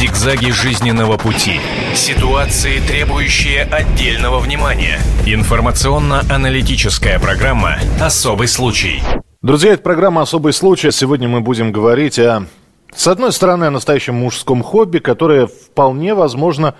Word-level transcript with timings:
Зигзаги 0.00 0.50
жизненного 0.50 1.18
пути. 1.18 1.60
Ситуации, 1.94 2.80
требующие 2.80 3.64
отдельного 3.64 4.38
внимания. 4.38 4.98
Информационно-аналитическая 5.26 7.18
программа 7.18 7.76
«Особый 8.00 8.48
случай». 8.48 9.02
Друзья, 9.42 9.74
это 9.74 9.82
программа 9.82 10.22
«Особый 10.22 10.54
случай». 10.54 10.90
Сегодня 10.90 11.28
мы 11.28 11.42
будем 11.42 11.70
говорить 11.70 12.18
о, 12.18 12.46
с 12.94 13.08
одной 13.08 13.30
стороны, 13.30 13.64
о 13.64 13.70
настоящем 13.70 14.14
мужском 14.14 14.62
хобби, 14.62 15.00
которое 15.00 15.46
вполне 15.46 16.14
возможно 16.14 16.74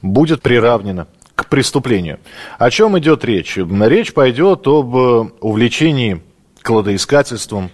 будет 0.00 0.40
приравнено 0.40 1.08
к 1.34 1.50
преступлению. 1.50 2.20
О 2.58 2.70
чем 2.70 2.98
идет 2.98 3.22
речь? 3.22 3.58
Речь 3.58 4.14
пойдет 4.14 4.66
об 4.66 4.94
увлечении 5.42 6.22
кладоискательством, 6.62 7.70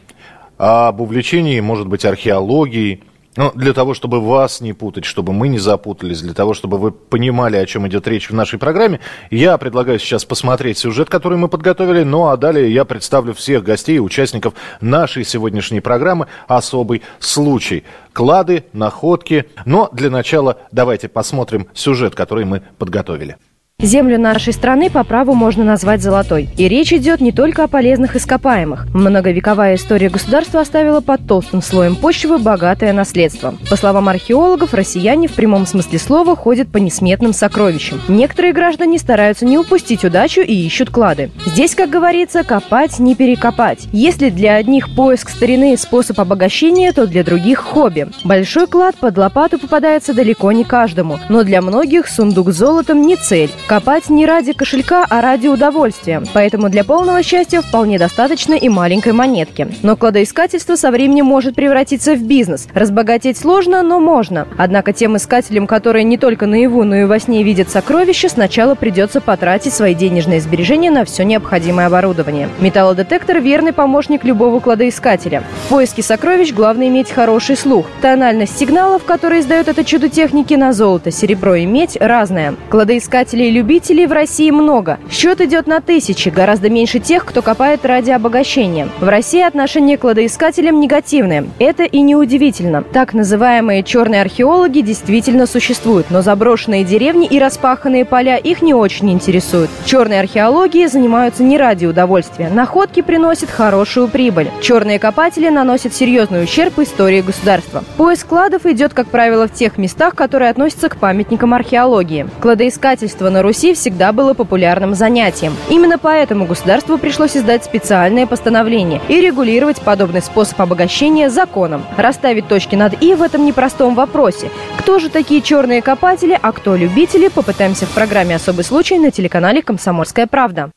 об 0.57 1.01
увлечении, 1.01 1.61
может 1.61 1.87
быть, 1.87 2.05
археологией, 2.05 3.05
ну, 3.39 3.53
для 3.55 3.73
того, 3.73 3.95
чтобы 3.95 4.21
вас 4.21 4.61
не 4.61 4.73
путать, 4.73 5.05
чтобы 5.05 5.33
мы 5.33 5.47
не 5.47 5.61
запутались, 5.61 6.23
для 6.23 6.35
того, 6.35 6.55
чтобы 6.55 6.77
вы 6.77 6.91
понимали, 6.91 7.57
о 7.57 7.67
чем 7.67 7.87
идет 7.87 8.09
речь 8.09 8.31
в 8.31 8.35
нашей 8.35 8.59
программе, 8.59 8.99
я 9.31 9.57
предлагаю 9.59 10.01
сейчас 10.01 10.25
посмотреть 10.25 10.77
сюжет, 10.77 11.09
который 11.09 11.39
мы 11.39 11.47
подготовили, 11.47 12.03
ну 12.03 12.27
а 12.27 12.37
далее 12.37 12.75
я 12.75 12.85
представлю 12.85 13.35
всех 13.35 13.63
гостей 13.63 13.99
и 13.99 14.01
участников 14.01 14.55
нашей 14.81 15.25
сегодняшней 15.25 15.79
программы 15.79 16.27
«Особый 16.49 17.03
случай». 17.21 17.85
Клады, 18.13 18.65
находки. 18.73 19.45
Но 19.65 19.89
для 19.93 20.11
начала 20.11 20.59
давайте 20.73 21.09
посмотрим 21.09 21.69
сюжет, 21.75 22.17
который 22.17 22.45
мы 22.45 22.65
подготовили. 22.77 23.37
Землю 23.81 24.19
нашей 24.19 24.53
страны 24.53 24.91
по 24.91 25.05
праву 25.05 25.35
можно 25.35 25.63
назвать 25.63 26.03
золотой. 26.03 26.49
И 26.57 26.67
речь 26.67 26.93
идет 26.93 27.21
не 27.21 27.31
только 27.31 27.63
о 27.63 27.69
полезных 27.69 28.17
ископаемых. 28.17 28.89
Многовековая 28.93 29.77
история 29.77 30.11
государства 30.11 30.63
оставила 30.63 31.01
под 31.01 31.29
толстым 31.29 31.63
слоем 31.63 31.95
почвы 31.95 32.39
богатое 32.39 32.93
наследство. 32.93 33.55
По 33.71 33.77
словам 33.77 34.09
археологов, 34.09 34.75
россияне 34.75 35.29
в 35.29 35.35
прямом 35.35 35.65
смысле 35.65 36.01
слова 36.01 36.35
ходят 36.35 36.73
по 36.73 36.79
несметным 36.79 37.33
сокровищам. 37.33 38.01
Некоторые 38.09 38.53
граждане 38.53 38.99
стараются 38.99 39.45
не 39.45 39.57
упустить 39.57 40.05
удачу 40.05 40.41
и 40.41 40.55
ищут 40.55 40.91
клады. 40.91 41.31
Здесь, 41.47 41.77
как 41.77 41.89
говорится, 41.89 42.43
копать 42.43 42.99
не 42.99 43.15
перекопать. 43.15 43.87
Если 43.93 44.31
для 44.31 44.57
одних 44.57 44.93
поиск 44.97 45.29
старины– 45.29 45.77
способ 45.79 46.19
обогащения, 46.19 46.93
то 46.93 47.07
для 47.07 47.23
других– 47.23 47.59
хобби. 47.61 48.09
Большой 48.25 48.67
клад 48.67 48.97
под 48.97 49.17
лопату 49.17 49.57
попадается 49.61 50.15
далеко 50.15 50.51
не 50.51 50.65
каждому, 50.65 51.21
но 51.29 51.45
для 51.45 51.63
многих 51.63 52.09
сундук 52.09 52.51
с 52.51 52.57
золотом 52.57 53.03
не 53.03 53.15
цель. 53.15 53.53
Копать 53.69 54.09
не 54.09 54.25
ради 54.25 54.55
кошелька, 54.55 55.05
а 55.11 55.21
ради 55.21 55.47
удовольствия. 55.47 56.23
Поэтому 56.33 56.71
для 56.71 56.85
полного 56.85 57.23
счастья 57.23 57.61
вполне 57.61 57.99
достаточно 57.99 58.55
и 58.55 58.71
маленькой 58.71 59.13
монетки. 59.13 59.69
Но 59.83 59.95
кладоискательство 59.95 60.77
со 60.77 60.91
временем 60.91 61.27
может 61.27 61.55
превратиться 61.55 62.15
в 62.15 62.23
бизнес. 62.23 62.67
Разбогатеть 62.73 63.37
сложно, 63.37 63.83
но 63.83 64.01
можно. 64.01 64.49
Однако 64.57 64.95
тем 64.95 65.19
искателям, 65.19 65.67
которые 65.67 66.05
не 66.05 66.17
только 66.17 66.47
наяву, 66.47 66.83
но 66.85 66.97
и 66.97 67.05
во 67.05 67.19
сне 67.21 67.43
видят 67.43 67.69
сокровища, 67.69 68.31
сначала 68.31 68.75
придется 68.75 69.21
потратить 69.21 69.75
свои 69.75 69.95
денежные 69.95 70.41
сбережения 70.41 70.91
на 70.91 71.05
все 71.05 71.25
необходимое 71.25 71.89
оборудование. 71.89 72.49
Металлодетектор– 72.61 73.39
верный 73.39 73.75
помощник 73.75 74.25
любого 74.25 74.61
кладоискателя. 74.61 75.43
В 75.69 75.71
поиске 75.71 76.03
сокровищ 76.03 76.55
главное 76.55 76.89
иметь 76.89 77.11
хороший 77.11 77.55
слух. 77.55 77.85
Тональность 78.01 78.59
сигналов, 78.59 79.05
которые 79.05 79.43
издает 79.43 79.69
это 79.69 79.85
чудо 79.85 80.09
техники 80.09 80.55
на 80.55 80.73
золото, 80.73 81.11
серебро 81.11 81.57
и 81.57 81.67
медь, 81.67 81.99
разная. 82.01 82.55
Кладоискатели 82.71 83.51
любителей 83.51 84.07
в 84.07 84.13
России 84.13 84.51
много. 84.51 84.99
Счет 85.11 85.43
идет 85.43 85.67
на 85.67 85.83
тысячи, 85.83 86.31
гораздо 86.31 86.71
меньше 86.71 87.01
тех, 87.01 87.27
кто 87.27 87.43
копает 87.43 87.85
ради 87.85 88.11
обогащения. 88.11 88.89
В 88.99 89.11
России 89.11 89.43
отношение 89.43 89.99
к 89.99 90.01
кладоискателям 90.01 90.81
негативное. 90.81 91.45
Это 91.59 91.83
и 91.83 92.01
неудивительно. 92.01 92.83
Так 92.83 93.13
называемые 93.13 93.83
черные 93.83 94.23
археологи 94.23 94.81
действительно 94.81 95.47
существуют, 95.47 96.07
но 96.09 96.23
заброшенные 96.23 96.83
деревни 96.83 97.27
и 97.27 97.39
распаханные 97.39 98.07
поля 98.07 98.39
их 98.39 98.63
не 98.63 98.73
очень 98.73 99.11
интересуют. 99.11 99.69
Черные 99.85 100.21
археологии 100.21 100.87
занимаются 100.87 101.43
не 101.43 101.59
ради 101.59 101.85
удовольствия. 101.85 102.49
Находки 102.49 103.03
приносят 103.03 103.51
хорошую 103.51 104.09
прибыль. 104.09 104.49
Черные 104.63 104.99
копатели 104.99 105.58
наносят 105.59 105.93
серьезный 105.93 106.45
ущерб 106.45 106.79
истории 106.79 107.21
государства. 107.21 107.83
Поиск 107.97 108.29
кладов 108.29 108.65
идет, 108.65 108.95
как 108.95 109.09
правило, 109.09 109.49
в 109.49 109.53
тех 109.53 109.77
местах, 109.77 110.15
которые 110.15 110.51
относятся 110.51 110.89
к 110.89 110.97
памятникам 110.97 111.53
археологии. 111.53 112.29
Кладоискательство 112.41 113.29
на 113.29 113.43
Руси 113.43 113.75
всегда 113.75 114.13
было 114.13 114.35
популярным 114.35 114.95
занятием. 114.95 115.57
Именно 115.69 115.99
поэтому 115.99 116.47
государству 116.47 116.97
пришлось 116.97 117.37
издать 117.37 117.65
специальное 117.65 118.27
постановление 118.27 119.01
и 119.09 119.21
регулировать 119.21 119.81
подобный 119.81 120.23
способ 120.23 120.61
обогащения 120.61 121.29
законом. 121.29 121.85
Расставить 121.97 122.47
точки 122.47 122.77
над 122.77 123.03
«и» 123.03 123.15
в 123.15 123.23
этом 123.23 123.45
непростом 123.45 123.97
вопросе. 123.97 124.51
Кто 124.79 125.01
же 125.01 125.09
такие 125.09 125.43
черные 125.43 125.83
копатели, 125.83 126.39
а 126.41 126.53
кто 126.53 126.77
любители, 126.77 127.27
попытаемся 127.27 127.87
в 127.87 127.91
программе 127.91 128.37
«Особый 128.37 128.65
случай» 128.65 128.97
на 128.99 129.11
телеканале 129.11 129.61
«Комсомольская 129.61 130.29
правда». 130.29 130.71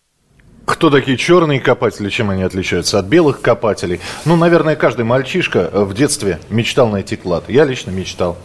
Кто 0.72 0.90
такие 0.90 1.18
черные 1.18 1.59
копатели, 1.59 2.09
чем 2.09 2.30
они 2.30 2.44
отличаются 2.44 2.98
от 2.98 3.06
белых 3.06 3.42
копателей? 3.42 4.00
Ну, 4.24 4.38
наверное, 4.38 4.78
каждый 4.78 5.04
мальчишка 5.04 5.70
в 5.74 5.94
детстве 5.94 6.40
мечтал 6.50 6.88
найти 6.88 7.18
клад. 7.18 7.44
Я 7.50 7.66
лично 7.66 7.92
мечтал 7.92 8.38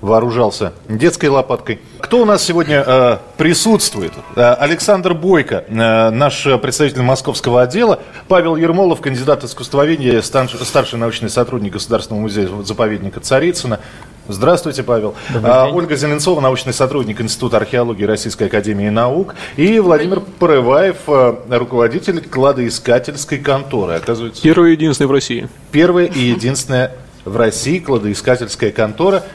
вооружался 0.00 0.72
детской 0.88 1.26
лопаткой. 1.26 1.80
Кто 2.00 2.22
у 2.22 2.24
нас 2.24 2.42
сегодня 2.42 2.82
э, 2.86 3.18
присутствует? 3.36 4.12
Э, 4.34 4.54
Александр 4.54 5.12
Бойко, 5.12 5.64
э, 5.68 6.10
наш 6.10 6.44
представитель 6.62 7.02
московского 7.02 7.60
отдела, 7.60 8.00
Павел 8.28 8.56
Ермолов, 8.56 9.02
кандидат 9.02 9.44
искусствоведения, 9.44 10.22
старший 10.22 10.98
научный 10.98 11.28
сотрудник 11.28 11.74
Государственного 11.74 12.22
музея-заповедника 12.22 13.20
Царицына. 13.20 13.80
Здравствуйте, 14.28 14.82
Павел. 14.82 15.14
А, 15.42 15.68
Ольга 15.68 15.96
Зеленцова, 15.96 16.40
научный 16.40 16.72
сотрудник 16.72 17.20
Института 17.20 17.56
археологии 17.56 18.04
Российской 18.04 18.44
Академии 18.44 18.88
Наук. 18.88 19.34
И 19.56 19.80
Владимир 19.80 20.20
Порываев, 20.20 20.96
э, 21.06 21.34
руководитель 21.50 22.20
кладоискательской 22.20 23.38
конторы. 23.38 23.94
Оказывается, 23.94 24.42
первая 24.42 24.70
и 24.70 24.72
единственная 24.72 25.08
в 25.08 25.12
России. 25.12 25.48
Первая 25.72 26.06
и 26.06 26.20
единственная 26.20 26.92
в 27.24 27.36
России 27.36 27.78
кладоискательская 27.78 28.70
контора– 28.70 29.24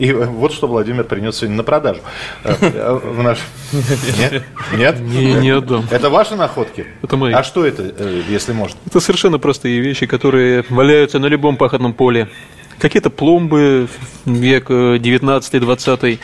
и 0.00 0.12
вот 0.12 0.52
что 0.54 0.66
Владимир 0.66 1.04
принес 1.04 1.36
сегодня 1.36 1.58
на 1.58 1.62
продажу. 1.62 2.00
Э, 2.44 2.54
э, 2.58 2.92
в 2.94 3.22
наш... 3.22 3.38
Нет? 4.18 4.44
Нет? 4.74 4.98
Не, 4.98 5.34
не 5.34 5.50
отдам. 5.50 5.84
Это 5.90 6.08
ваши 6.08 6.36
находки? 6.36 6.86
Это 7.02 7.18
мои. 7.18 7.34
А 7.34 7.42
что 7.42 7.66
это, 7.66 7.92
э, 7.98 8.22
если 8.26 8.52
можно? 8.52 8.78
Это 8.86 9.00
совершенно 9.00 9.38
простые 9.38 9.80
вещи, 9.80 10.06
которые 10.06 10.64
валяются 10.70 11.18
на 11.18 11.26
любом 11.26 11.58
пахотном 11.58 11.92
поле. 11.92 12.28
Какие-то 12.80 13.10
пломбы 13.10 13.88
век 14.24 14.70
19-20 14.70 16.18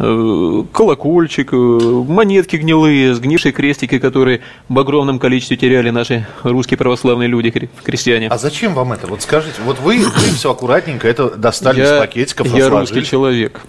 Э, 0.00 0.62
колокольчик, 0.72 1.52
э, 1.52 1.56
монетки 1.56 2.54
гнилые, 2.54 3.16
сгнившие 3.16 3.50
крестики, 3.50 3.98
которые 3.98 4.42
в 4.68 4.78
огромном 4.78 5.18
количестве 5.18 5.56
теряли 5.56 5.90
наши 5.90 6.24
русские 6.44 6.78
православные 6.78 7.28
люди, 7.28 7.68
крестьяне. 7.82 8.28
А 8.28 8.38
зачем 8.38 8.74
вам 8.74 8.92
это? 8.92 9.08
Вот 9.08 9.22
скажите, 9.22 9.60
вот 9.64 9.80
вы, 9.80 9.98
вы 10.04 10.36
все 10.36 10.52
аккуратненько 10.52 11.08
это 11.08 11.30
достали 11.30 11.80
я, 11.80 11.96
из 11.96 12.00
пакетиков, 12.00 12.46
Я 12.54 12.68
русский 12.68 13.04
человек. 13.04 13.60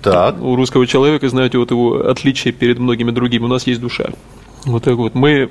Так. 0.00 0.40
У 0.40 0.54
русского 0.54 0.86
человека, 0.86 1.28
знаете, 1.28 1.58
вот 1.58 1.72
его 1.72 2.08
отличие 2.08 2.52
перед 2.52 2.78
многими 2.78 3.10
другими, 3.10 3.42
у 3.42 3.48
нас 3.48 3.66
есть 3.66 3.80
душа. 3.80 4.10
Вот 4.66 4.84
так 4.84 4.94
вот. 4.94 5.16
Мы 5.16 5.50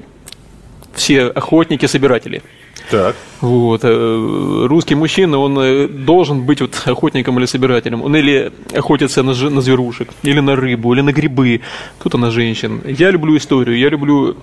все 0.94 1.24
охотники-собиратели. 1.24 2.44
Так. 2.90 3.16
Вот. 3.42 3.82
Э, 3.84 4.66
русский 4.68 4.96
мужчина, 4.96 5.38
он 5.38 5.58
э, 5.60 5.88
должен 5.88 6.44
быть 6.44 6.62
вот 6.62 6.82
охотником 6.86 7.40
или 7.40 7.46
собирателем. 7.46 8.04
Он 8.04 8.16
или 8.16 8.52
охотится 8.74 9.24
на, 9.24 9.34
на 9.50 9.62
зверушек, 9.62 10.10
или 10.24 10.40
на 10.40 10.56
рыбу, 10.56 10.94
или 10.94 11.02
на 11.02 11.12
грибы, 11.12 11.62
кто-то 12.00 12.18
на 12.18 12.32
женщин. 12.32 12.82
Я 12.86 13.12
люблю 13.12 13.36
историю, 13.38 13.78
я 13.78 13.90
люблю 13.90 14.36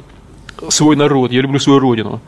свой 0.69 0.97
народ, 0.97 1.33
я 1.33 1.41
люблю 1.41 1.59
свою 1.59 1.79
родину. 1.79 2.21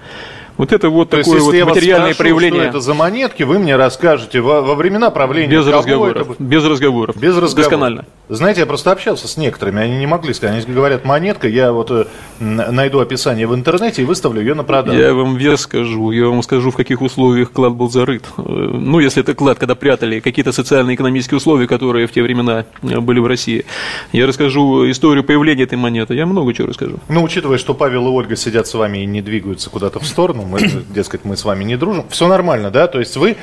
Вот 0.57 0.73
это 0.73 0.91
вот 0.91 1.11
То 1.11 1.19
такое 1.19 1.41
вот 1.41 1.55
материальное 1.55 2.15
спрошу, 2.15 2.19
проявление. 2.19 2.61
Что 2.63 2.71
это 2.71 2.81
за 2.81 2.95
монетки, 2.95 3.43
вы 3.43 3.59
мне 3.59 3.77
расскажете 3.77 4.41
во, 4.41 4.63
во 4.63 4.75
времена 4.75 5.11
правления. 5.11 5.57
Без 5.57 5.67
разговоров. 5.67 6.31
Это... 6.31 6.43
Без 6.43 6.65
разговоров. 6.65 7.17
Без 7.17 7.37
разговоров. 7.37 7.55
Досконально. 7.55 8.05
Знаете, 8.29 8.61
я 8.61 8.67
просто 8.67 8.93
общался 8.93 9.29
с 9.29 9.37
некоторыми, 9.37 9.83
они 9.83 9.99
не 9.99 10.07
могли 10.07 10.33
сказать. 10.33 10.65
Они 10.65 10.75
говорят, 10.75 11.05
монетка, 11.05 11.49
я 11.49 11.73
вот 11.73 11.91
э, 11.91 12.07
найду 12.39 13.01
описание 13.01 13.47
в 13.47 13.55
интернете 13.55 14.03
и 14.03 14.05
выставлю 14.05 14.41
ее 14.41 14.55
на 14.55 14.65
продажу. 14.65 14.99
Я 14.99 15.13
вам 15.13 15.37
вес 15.37 15.61
скажу, 15.61 16.11
я 16.13 16.27
вам 16.27 16.43
скажу, 16.43 16.71
в 16.71 16.77
каких 16.77 17.03
условиях 17.03 17.53
клад 17.53 17.73
был 17.73 17.91
зарыт. 17.91 18.25
Э, 18.39 18.43
ну, 18.43 19.01
если 19.01 19.23
это 19.23 19.35
клад, 19.35 19.59
когда 19.59 19.75
прятали 19.75 20.21
какие-то 20.21 20.53
социально-экономические 20.53 21.37
условия, 21.37 21.67
которые 21.67 22.07
в 22.07 22.13
те 22.13 22.23
времена 22.23 22.65
э, 22.83 23.01
были 23.01 23.19
в 23.19 23.27
России. 23.27 23.65
Я 24.13 24.27
расскажу 24.27 24.91
историю 24.91 25.25
появления 25.25 25.65
этой 25.65 25.77
монеты, 25.77 26.15
я 26.15 26.25
много 26.25 26.55
чего 26.55 26.69
расскажу. 26.69 26.97
Ну, 27.09 27.23
учитывая, 27.23 27.59
что 27.59 27.75
Павел 27.75 28.07
и 28.07 28.11
Ольга 28.11 28.37
сидят 28.37 28.67
с 28.67 28.75
вами 28.75 28.99
и 28.99 29.07
не 29.07 29.21
двигаются 29.21 29.69
куда-то 29.69 30.01
в 30.01 30.07
сторону, 30.07 30.42
мы, 30.45 30.61
дескать, 30.95 31.25
мы 31.25 31.37
с 31.37 31.45
вами 31.45 31.65
не 31.65 31.77
дружим, 31.77 32.07
все 32.09 32.29
нормально, 32.29 32.71
да? 32.71 32.87
То 32.87 32.99
есть 32.99 33.17
вы 33.17 33.37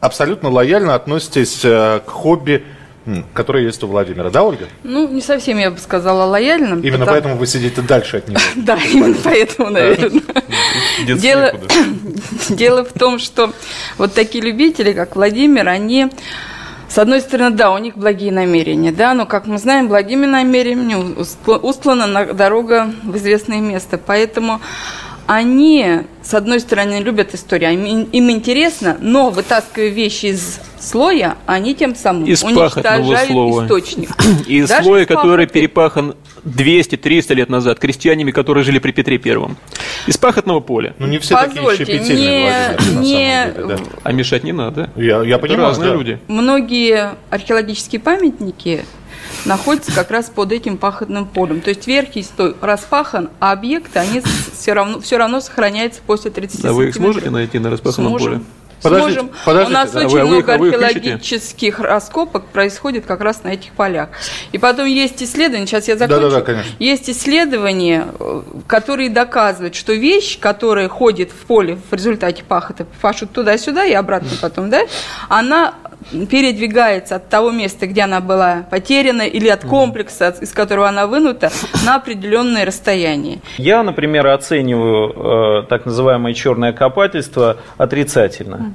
абсолютно 0.00 0.50
лояльно 0.50 0.94
относитесь 0.94 1.60
к 1.60 2.04
хобби 2.06 2.64
который 3.34 3.64
есть 3.64 3.82
у 3.82 3.86
Владимира, 3.88 4.30
да, 4.30 4.42
Ольга? 4.44 4.66
Ну, 4.84 5.08
не 5.08 5.20
совсем, 5.20 5.58
я 5.58 5.70
бы 5.70 5.78
сказала, 5.78 6.24
лояльно. 6.24 6.74
Именно 6.74 7.00
потому... 7.00 7.10
поэтому 7.10 7.36
вы 7.36 7.46
сидите 7.46 7.82
дальше 7.82 8.18
от 8.18 8.28
него. 8.28 8.40
Да, 8.56 8.78
именно 8.92 9.16
поэтому, 9.22 9.70
наверное. 9.70 10.22
Дело 12.50 12.84
в 12.84 12.92
том, 12.92 13.18
что 13.18 13.52
вот 13.98 14.14
такие 14.14 14.44
любители, 14.44 14.92
как 14.92 15.16
Владимир, 15.16 15.68
они 15.68 16.08
С 16.88 16.98
одной 16.98 17.20
стороны, 17.20 17.56
да, 17.56 17.72
у 17.72 17.78
них 17.78 17.96
благие 17.96 18.30
намерения, 18.30 18.92
да, 18.92 19.14
но, 19.14 19.26
как 19.26 19.46
мы 19.46 19.58
знаем, 19.58 19.88
благими 19.88 20.26
намерениями 20.26 21.16
устлана 21.46 22.34
дорога 22.34 22.92
в 23.02 23.16
известное 23.16 23.60
место. 23.60 23.98
Поэтому 23.98 24.60
они, 25.26 26.00
с 26.22 26.34
одной 26.34 26.60
стороны, 26.60 27.00
любят 27.00 27.34
историю, 27.34 27.72
им, 27.72 28.04
им 28.04 28.30
интересно, 28.30 28.96
но 29.00 29.30
вытаскивая 29.30 29.88
вещи 29.88 30.26
из 30.26 30.60
слоя, 30.78 31.36
они 31.46 31.74
тем 31.74 31.94
самым 31.94 32.24
из 32.24 32.42
уничтожают 32.42 33.28
слова. 33.28 33.64
источник. 33.64 34.10
Из 34.48 34.68
Даже 34.68 34.84
слоя, 34.84 35.06
который 35.06 35.46
перепахан 35.46 36.16
200-300 36.44 37.34
лет 37.34 37.48
назад 37.48 37.78
крестьянами, 37.78 38.30
которые 38.32 38.64
жили 38.64 38.78
при 38.78 38.92
Петре 38.92 39.18
Первом. 39.18 39.56
Из 40.06 40.18
пахотного 40.18 40.60
поля. 40.60 40.94
Ну, 40.98 41.06
не 41.06 41.18
все 41.18 41.34
Позвольте, 41.34 41.84
такие 41.84 41.98
щепетильные, 41.98 42.76
не, 42.90 42.96
не... 42.96 43.52
Деле, 43.54 43.66
да. 43.68 43.78
А 44.02 44.12
мешать 44.12 44.42
не 44.42 44.52
надо. 44.52 44.90
Я, 44.96 45.22
я 45.22 45.38
понимаю, 45.38 45.68
разные 45.68 45.90
да. 45.90 45.96
люди. 45.96 46.18
Многие 46.26 47.14
археологические 47.30 48.00
памятники 48.00 48.84
находится 49.44 49.92
как 49.92 50.10
раз 50.10 50.30
под 50.30 50.52
этим 50.52 50.78
пахотным 50.78 51.26
полем. 51.26 51.60
То 51.60 51.70
есть 51.70 51.86
верхний 51.86 52.22
слой 52.22 52.54
распахан, 52.60 53.30
а 53.40 53.52
объекты, 53.52 53.98
они 53.98 54.22
все 54.54 54.72
равно, 54.72 55.00
все 55.00 55.16
равно 55.16 55.40
сохраняются 55.40 56.00
после 56.06 56.30
30 56.30 56.64
А 56.64 56.72
вы 56.72 56.88
их 56.88 56.94
сможете 56.94 57.30
найти 57.30 57.58
на 57.58 57.70
распаханном 57.70 58.10
Сможем. 58.10 58.32
поле? 58.32 58.44
Подождите, 58.82 59.20
сможем. 59.20 59.36
Подождите, 59.44 59.70
У 59.70 59.74
нас 59.74 59.90
да, 59.92 60.00
очень 60.00 60.10
вы, 60.10 60.24
много 60.24 60.54
а 60.54 60.58
вы, 60.58 60.68
археологических 60.68 61.80
а 61.80 61.82
раскопок 61.84 62.46
происходит 62.46 63.06
как 63.06 63.20
раз 63.20 63.44
на 63.44 63.48
этих 63.48 63.72
полях. 63.72 64.08
И 64.50 64.58
потом 64.58 64.86
есть 64.86 65.22
исследования, 65.22 65.66
сейчас 65.66 65.88
я 65.88 65.96
закончу. 65.96 66.22
Да, 66.22 66.30
да, 66.30 66.36
да, 66.36 66.42
конечно. 66.42 66.72
Есть 66.78 67.08
исследования, 67.08 68.08
э, 68.18 68.42
которые 68.66 69.08
доказывают, 69.08 69.74
что 69.74 69.92
вещь, 69.92 70.38
которая 70.38 70.88
ходит 70.88 71.30
в 71.30 71.46
поле 71.46 71.78
в 71.90 71.94
результате 71.94 72.42
пахоты, 72.42 72.86
пашут 73.00 73.30
туда-сюда 73.30 73.84
и 73.84 73.92
обратно 73.92 74.30
потом, 74.40 74.68
да, 74.68 74.82
она 75.28 75.74
передвигается 76.30 77.16
от 77.16 77.28
того 77.28 77.50
места, 77.50 77.86
где 77.86 78.02
она 78.02 78.20
была 78.20 78.64
потеряна, 78.70 79.22
или 79.22 79.48
от 79.48 79.64
комплекса, 79.64 80.34
из 80.40 80.52
которого 80.52 80.88
она 80.88 81.06
вынута, 81.06 81.50
на 81.84 81.96
определенное 81.96 82.64
расстояние. 82.64 83.38
Я, 83.58 83.82
например, 83.82 84.26
оцениваю 84.26 85.62
э, 85.62 85.66
так 85.68 85.86
называемое 85.86 86.34
черное 86.34 86.72
копательство 86.72 87.58
отрицательно. 87.76 88.72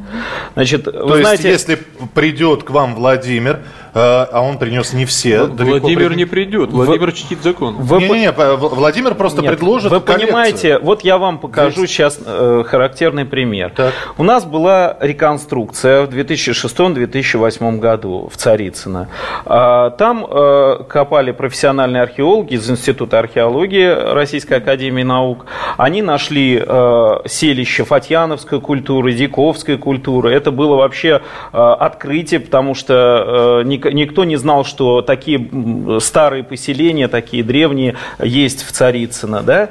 Значит, 0.54 0.86
То 0.86 1.06
вы 1.06 1.20
есть, 1.20 1.22
знаете... 1.22 1.50
если 1.50 1.80
придет 2.14 2.64
к 2.64 2.70
вам 2.70 2.96
Владимир, 2.96 3.60
а 3.94 4.42
он 4.42 4.58
принес 4.58 4.94
не 4.94 5.06
все. 5.06 5.44
Владимир 5.46 6.10
прид... 6.10 6.18
не 6.18 6.26
придет, 6.26 6.72
Владимир 6.72 7.12
чтит 7.12 7.42
закон. 7.42 7.76
Вы... 7.76 8.00
Не, 8.00 8.10
не, 8.10 8.20
не, 8.20 8.32
Владимир 8.32 9.16
просто 9.16 9.42
Нет, 9.42 9.52
предложит 9.52 9.92
Вы 9.92 10.00
коллекцию. 10.00 10.28
понимаете, 10.28 10.80
вот 10.80 11.04
я 11.04 11.18
вам 11.18 11.40
покажу 11.40 11.86
Здесь... 11.86 11.92
сейчас 11.92 12.20
э, 12.24 12.64
характерный 12.66 13.26
пример. 13.26 13.72
Так. 13.76 13.94
У 14.18 14.24
нас 14.24 14.46
была 14.46 14.98
реконструкция 15.00 16.06
в 16.06 16.10
2006-2007 16.10 17.38
2008 17.38 17.80
году 17.80 18.30
в 18.32 18.38
Царицыно. 18.38 19.10
А, 19.46 19.92
там 19.92 20.26
э, 20.30 20.84
копали 20.88 21.32
профессиональные 21.32 22.04
археологи 22.04 22.54
из 22.54 22.70
Института 22.70 23.20
археологии 23.20 24.14
Российской 24.14 24.56
Академии 24.56 25.04
Наук. 25.04 25.46
Они 25.78 26.02
нашли 26.02 26.62
э, 26.66 27.16
селище 27.26 27.84
фатьяновской 27.84 28.62
культуры, 28.62 29.14
диковской 29.14 29.78
культуры. 29.78 30.34
Это 30.34 30.52
было 30.52 30.76
вообще 30.76 31.22
э, 31.54 31.58
открытие, 31.58 32.40
потому 32.40 32.76
что 32.76 33.64
никто 33.86 34.24
не 34.24 34.36
знал, 34.36 34.66
что 34.66 35.02
такие 35.02 36.00
старые 36.00 36.44
поселения, 36.44 37.08
такие 37.08 37.44
древние 37.44 37.96
есть 38.20 38.64
в 38.64 38.72
Царицыно. 38.72 39.42
Да? 39.44 39.70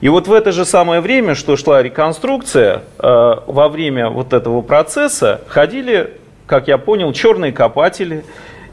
И 0.00 0.08
вот 0.08 0.28
в 0.28 0.32
это 0.32 0.52
же 0.52 0.64
самое 0.64 1.00
время, 1.00 1.34
что 1.34 1.56
шла 1.56 1.82
реконструкция, 1.82 2.82
во 2.98 3.68
время 3.68 4.10
вот 4.10 4.32
этого 4.32 4.60
процесса 4.60 5.40
ходили 5.48 6.18
как 6.46 6.68
я 6.68 6.78
понял, 6.78 7.12
черные 7.12 7.52
копатели. 7.52 8.24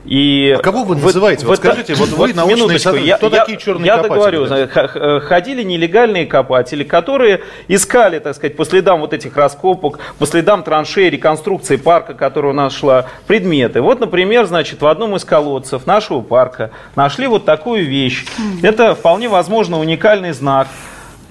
И 0.05 0.55
а 0.57 0.61
кого 0.61 0.83
вы 0.83 0.95
называете? 0.95 1.45
Вот, 1.45 1.51
вот 1.51 1.57
скажите, 1.59 1.93
вот, 1.93 2.09
вы 2.09 2.33
научные 2.33 2.79
сотрудники, 2.79 3.15
кто 3.15 3.27
я, 3.27 3.39
такие 3.41 3.59
черные 3.59 3.85
я 3.85 3.97
копатели? 3.97 4.39
Я 4.39 4.67
договорю, 4.67 5.19
ходили 5.21 5.63
нелегальные 5.63 6.25
копатели, 6.25 6.83
которые 6.83 7.41
искали, 7.67 8.17
так 8.19 8.35
сказать, 8.35 8.55
по 8.55 8.65
следам 8.65 9.01
вот 9.01 9.13
этих 9.13 9.37
раскопок, 9.37 9.99
по 10.17 10.25
следам 10.25 10.63
траншеи, 10.63 11.09
реконструкции 11.09 11.75
парка, 11.75 12.15
которая 12.15 12.51
у 12.51 12.55
нас 12.55 12.73
шла, 12.73 13.05
предметы. 13.27 13.81
Вот, 13.81 13.99
например, 13.99 14.45
значит, 14.45 14.81
в 14.81 14.87
одном 14.87 15.15
из 15.15 15.23
колодцев 15.23 15.85
нашего 15.85 16.21
парка 16.21 16.71
нашли 16.95 17.27
вот 17.27 17.45
такую 17.45 17.85
вещь. 17.85 18.25
Это 18.63 18.95
вполне 18.95 19.29
возможно 19.29 19.79
уникальный 19.79 20.31
знак. 20.31 20.67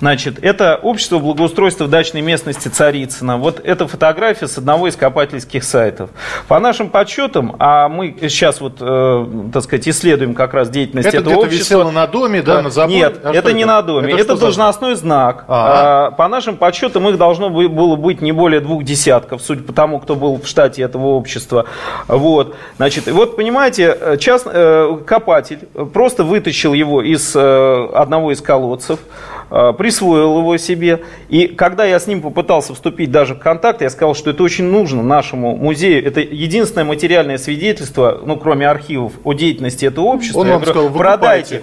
Значит, 0.01 0.39
это 0.43 0.79
общество 0.83 1.19
благоустройства 1.19 1.87
дачной 1.87 2.23
местности 2.23 2.69
Царицына. 2.69 3.37
Вот 3.37 3.61
эта 3.63 3.87
фотография 3.87 4.49
с 4.49 4.57
одного 4.57 4.89
из 4.89 4.97
копательских 4.97 5.63
сайтов. 5.63 6.11
По 6.49 6.59
нашим 6.59 6.89
подсчетам, 6.89 7.55
а 7.59 7.89
мы 7.89 8.17
сейчас 8.23 8.61
вот, 8.61 8.79
э, 8.81 9.27
так 9.53 9.63
сказать, 9.63 9.87
исследуем 9.89 10.35
как 10.35 10.55
раз 10.55 10.71
деятельность 10.71 11.09
это 11.09 11.19
этого 11.19 11.35
общества. 11.35 11.55
Это 11.55 11.65
висело 11.65 11.91
на 11.91 12.07
доме, 12.07 12.41
да, 12.43 12.63
на 12.63 12.71
заборе? 12.71 12.99
Нет, 12.99 13.21
а 13.23 13.35
это 13.35 13.53
не 13.53 13.63
это? 13.63 13.69
на 13.69 13.83
доме, 13.83 14.13
это, 14.15 14.23
это 14.23 14.37
должностной 14.37 14.95
за... 14.95 15.01
знак. 15.03 15.45
А-а-а. 15.49 16.07
А, 16.07 16.11
по 16.13 16.29
нашим 16.29 16.57
подсчетам 16.57 17.07
их 17.09 17.19
должно 17.19 17.51
было 17.51 17.97
быть 17.97 18.23
не 18.23 18.33
более 18.33 18.61
двух 18.61 18.85
десятков, 18.85 19.43
судя 19.43 19.63
по 19.63 19.75
тому, 19.75 20.01
кто 20.01 20.17
был 20.17 20.41
в 20.41 20.47
штате 20.47 20.83
этого 20.83 21.09
общества. 21.09 21.67
Вот, 22.09 22.57
значит, 22.79 23.07
и 23.07 23.11
вот 23.11 23.37
понимаете, 23.37 23.97
э, 24.01 24.17
част, 24.17 24.47
э, 24.51 24.99
копатель 25.07 25.69
просто 25.93 26.25
вытащил 26.25 26.73
его 26.73 27.03
из 27.03 27.37
э, 27.37 27.89
одного 27.93 28.33
из 28.33 28.41
колодцев, 28.41 28.99
присвоил 29.51 30.39
его 30.39 30.57
себе. 30.57 31.03
И 31.29 31.49
когда 31.49 31.85
я 31.85 31.99
с 31.99 32.07
ним 32.07 32.23
попытался 32.23 32.75
вступить 32.75 33.11
даже 33.11 33.35
в 33.35 33.39
контакт, 33.39 33.83
я 33.83 33.91
сказал, 33.91 34.15
что 34.15 34.31
это 34.31 34.43
очень 34.43 34.65
нужно 34.65 35.03
нашему 35.03 35.57
музею. 35.57 36.07
Это 36.07 36.21
единственное 36.21 36.85
материальное 36.85 37.39
свидетельство, 37.39 38.21
ну, 38.25 38.37
кроме 38.37 38.69
архивов, 38.69 39.13
о 39.25 39.33
деятельности 39.33 39.85
этого 39.85 40.07
общества. 40.07 40.41
Он 40.41 40.47
я 40.47 40.53
вам 40.55 40.63
говорю, 40.63 40.81
сказал, 40.81 40.97
продайте. 40.97 41.63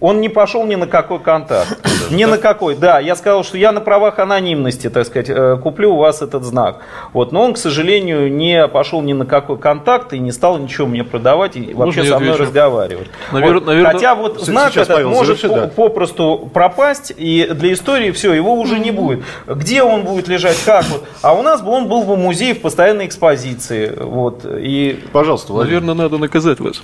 Он 0.00 0.20
не 0.20 0.28
пошел 0.28 0.64
ни 0.66 0.74
на 0.74 0.86
какой 0.86 1.20
контакт. 1.20 1.78
Ни 2.10 2.24
на 2.24 2.38
какой. 2.38 2.76
Да, 2.76 3.00
я 3.00 3.16
сказал, 3.16 3.44
что 3.44 3.58
я 3.58 3.72
на 3.72 3.80
правах 3.80 4.18
анонимности, 4.18 4.90
так 4.90 5.06
сказать, 5.06 5.28
э, 5.28 5.58
куплю 5.62 5.94
у 5.94 5.96
вас 5.96 6.22
этот 6.22 6.44
знак. 6.44 6.80
Вот, 7.12 7.32
но 7.32 7.42
он, 7.42 7.54
к 7.54 7.58
сожалению, 7.58 8.32
не 8.32 8.66
пошел 8.68 9.02
ни 9.02 9.12
на 9.12 9.26
какой 9.26 9.58
контакт 9.58 10.12
и 10.12 10.18
не 10.18 10.32
стал 10.32 10.58
ничего 10.58 10.86
мне 10.86 11.04
продавать 11.04 11.56
и 11.56 11.74
вообще 11.74 12.04
со 12.04 12.18
мной 12.18 12.36
разговаривать. 12.36 13.08
Навер... 13.32 13.54
Вот. 13.54 13.66
Наверное... 13.66 13.92
Хотя 13.92 14.14
вот 14.14 14.40
знак 14.40 14.72
Сейчас, 14.72 14.84
этот 14.84 14.96
Павел, 14.96 15.10
может 15.10 15.40
заверши, 15.40 15.60
да. 15.60 15.68
попросту 15.68 16.50
пропасть, 16.52 17.12
и 17.16 17.48
для 17.52 17.72
истории 17.72 18.10
все, 18.10 18.32
его 18.32 18.54
уже 18.54 18.78
не 18.78 18.90
будет. 18.90 19.24
Где 19.46 19.82
он 19.82 20.02
будет 20.02 20.28
лежать, 20.28 20.56
как 20.64 20.84
вот. 20.86 21.04
А 21.22 21.34
у 21.34 21.42
нас 21.42 21.62
бы 21.62 21.70
он 21.70 21.88
был 21.88 22.02
бы 22.02 22.16
музей 22.16 22.54
в 22.54 22.60
постоянной 22.60 23.06
экспозиции. 23.06 23.92
Вот. 23.98 24.44
И... 24.44 25.00
Пожалуйста, 25.12 25.52
Владимир. 25.52 25.80
Наверное, 25.80 26.04
надо 26.04 26.18
наказать 26.18 26.60
вас 26.60 26.82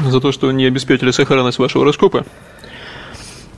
за 0.00 0.20
то, 0.20 0.32
что 0.32 0.50
не 0.52 0.66
обеспечили 0.66 1.10
сохранность 1.10 1.58
вашего 1.58 1.84
раскопа. 1.84 2.24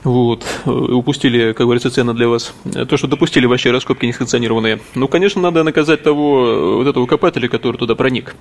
Вот, 0.03 0.45
упустили, 0.65 1.53
как 1.53 1.65
говорится, 1.65 1.89
цены 1.89 2.13
для 2.13 2.27
вас. 2.27 2.53
То, 2.89 2.97
что 2.97 3.07
допустили 3.07 3.45
вообще 3.45 3.71
раскопки 3.71 4.05
несанкционированные. 4.05 4.79
Ну, 4.95 5.07
конечно, 5.07 5.41
надо 5.41 5.63
наказать 5.63 6.03
того, 6.03 6.77
вот 6.77 6.87
этого 6.87 7.05
копателя, 7.05 7.47
который 7.47 7.77
туда 7.77 7.95
проник. 7.95 8.35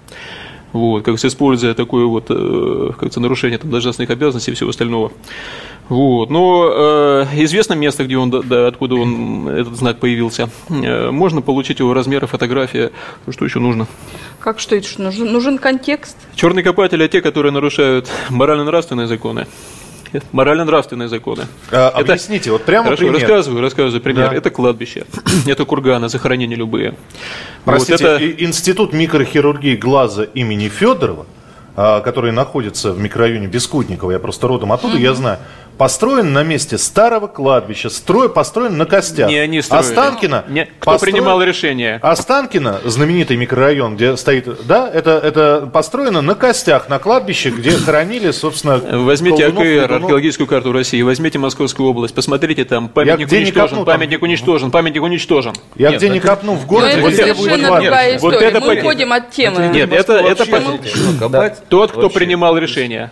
Вот, 0.73 1.05
как 1.05 1.23
используя 1.23 1.75
такое 1.75 2.07
вот, 2.07 2.27
э, 2.31 2.91
как 2.99 3.15
нарушение 3.17 3.59
там, 3.59 3.71
должностных 3.71 4.09
обязанностей 4.09 4.53
и 4.53 4.55
всего 4.55 4.71
остального. 4.71 5.13
Вот, 5.91 6.31
но 6.31 6.71
э, 6.75 7.27
известно 7.45 7.75
место, 7.75 8.05
где 8.05 8.17
он, 8.17 8.31
да, 8.31 8.69
откуда 8.69 8.95
он, 8.95 9.49
этот 9.49 9.77
знак 9.77 9.99
появился. 9.99 10.49
Э, 10.71 11.11
можно 11.11 11.43
получить 11.43 11.81
его 11.81 11.93
размеры, 11.93 12.27
фотография. 12.27 12.91
Что 13.29 13.45
еще 13.45 13.59
нужно? 13.59 13.87
Как 14.41 14.61
что 14.61 14.75
это? 14.75 14.89
Нужен, 14.97 15.31
нужен 15.31 15.59
контекст? 15.59 16.17
Черные 16.35 16.65
копатели– 16.65 17.07
те, 17.09 17.21
которые 17.21 17.53
нарушают 17.53 18.09
морально-нравственные 18.31 19.07
законы 19.07 19.47
морально-нравственные 20.33 21.09
законы. 21.09 21.47
А, 21.71 21.89
это... 21.89 22.13
Объясните, 22.13 22.51
вот 22.51 22.65
прямо 22.65 22.85
Хорошо, 22.85 23.05
пример. 23.05 23.21
рассказываю, 23.21 23.61
рассказываю 23.63 24.03
пример. 24.03 24.31
Да. 24.31 24.37
Это 24.37 24.51
кладбище, 24.51 25.05
это 25.47 25.65
курганы, 25.65 26.09
захоронения 26.09 26.57
любые. 26.57 26.95
Простите, 27.65 28.05
вот 28.05 28.23
это... 28.23 28.45
Институт 28.45 28.93
микрохирургии 28.93 29.77
глаза 29.77 30.25
имени 30.25 30.69
Федорова, 30.69 31.27
а, 31.77 32.01
который 32.01 32.33
находится 32.33 32.93
в 32.93 32.99
микрорайоне 32.99 33.47
Бескутникова, 33.47 34.13
я 34.13 34.19
просто 34.19 34.47
родом 34.49 34.73
оттуда, 34.73 34.97
mm-hmm. 34.97 35.03
я 35.03 35.15
знаю, 35.15 35.39
построен 35.83 36.33
на 36.33 36.45
месте 36.45 36.79
старого 36.79 37.27
кладбища, 37.27 37.91
строй 37.91 38.29
построен 38.29 38.77
на 38.77 38.87
костях. 38.87 39.29
Не 39.29 39.39
они 39.39 39.61
строили. 39.63 39.85
Останкино... 39.85 40.45
Не, 40.47 40.67
кто 40.67 40.93
построен... 40.93 41.15
принимал 41.15 41.43
решение? 41.43 41.99
Останкино, 42.01 42.81
знаменитый 42.85 43.37
микрорайон, 43.37 43.97
где 43.97 44.17
стоит... 44.17 44.47
Да, 44.65 44.89
это, 44.89 45.11
это 45.11 45.69
построено 45.73 46.23
на 46.23 46.37
костях, 46.37 46.89
на 46.89 47.01
кладбище, 47.01 47.51
где 47.51 47.73
хоронили, 47.73 48.31
собственно, 48.31 48.79
Возьмите 48.79 49.47
колдунов, 49.47 49.67
АКР, 49.67 49.81
колдунов. 49.81 50.03
археологическую 50.05 50.47
карту 50.47 50.71
России, 50.71 51.03
возьмите 51.03 51.41
Московскую 51.41 51.89
область, 51.89 52.15
посмотрите 52.15 52.65
там, 52.65 52.89
памятник 52.89 53.33
уничтожен, 53.33 53.79
копну, 53.79 53.85
памятник 53.85 54.21
там... 54.21 54.29
уничтожен, 54.29 54.71
памятник 54.71 55.03
уничтожен. 55.03 55.53
Я 55.75 55.91
Нет, 55.91 55.99
где 55.99 56.11
не 56.11 56.21
копну 56.21 56.53
в 56.55 56.65
городе, 56.65 57.01
вот 57.01 57.13
это 57.13 57.35
будет 57.35 57.67
кладбище. 57.67 58.19
Вот 58.21 58.35
это 58.35 58.61
Мы 58.61 58.79
уходим 58.79 59.13
от 59.13 59.33
темы. 59.33 59.67
Нет, 59.75 59.93
это, 59.93 60.13
это, 60.13 60.45
это 60.45 61.57
тот, 61.69 61.91
кто 61.91 62.09
принимал 62.09 62.57
решение. 62.57 63.11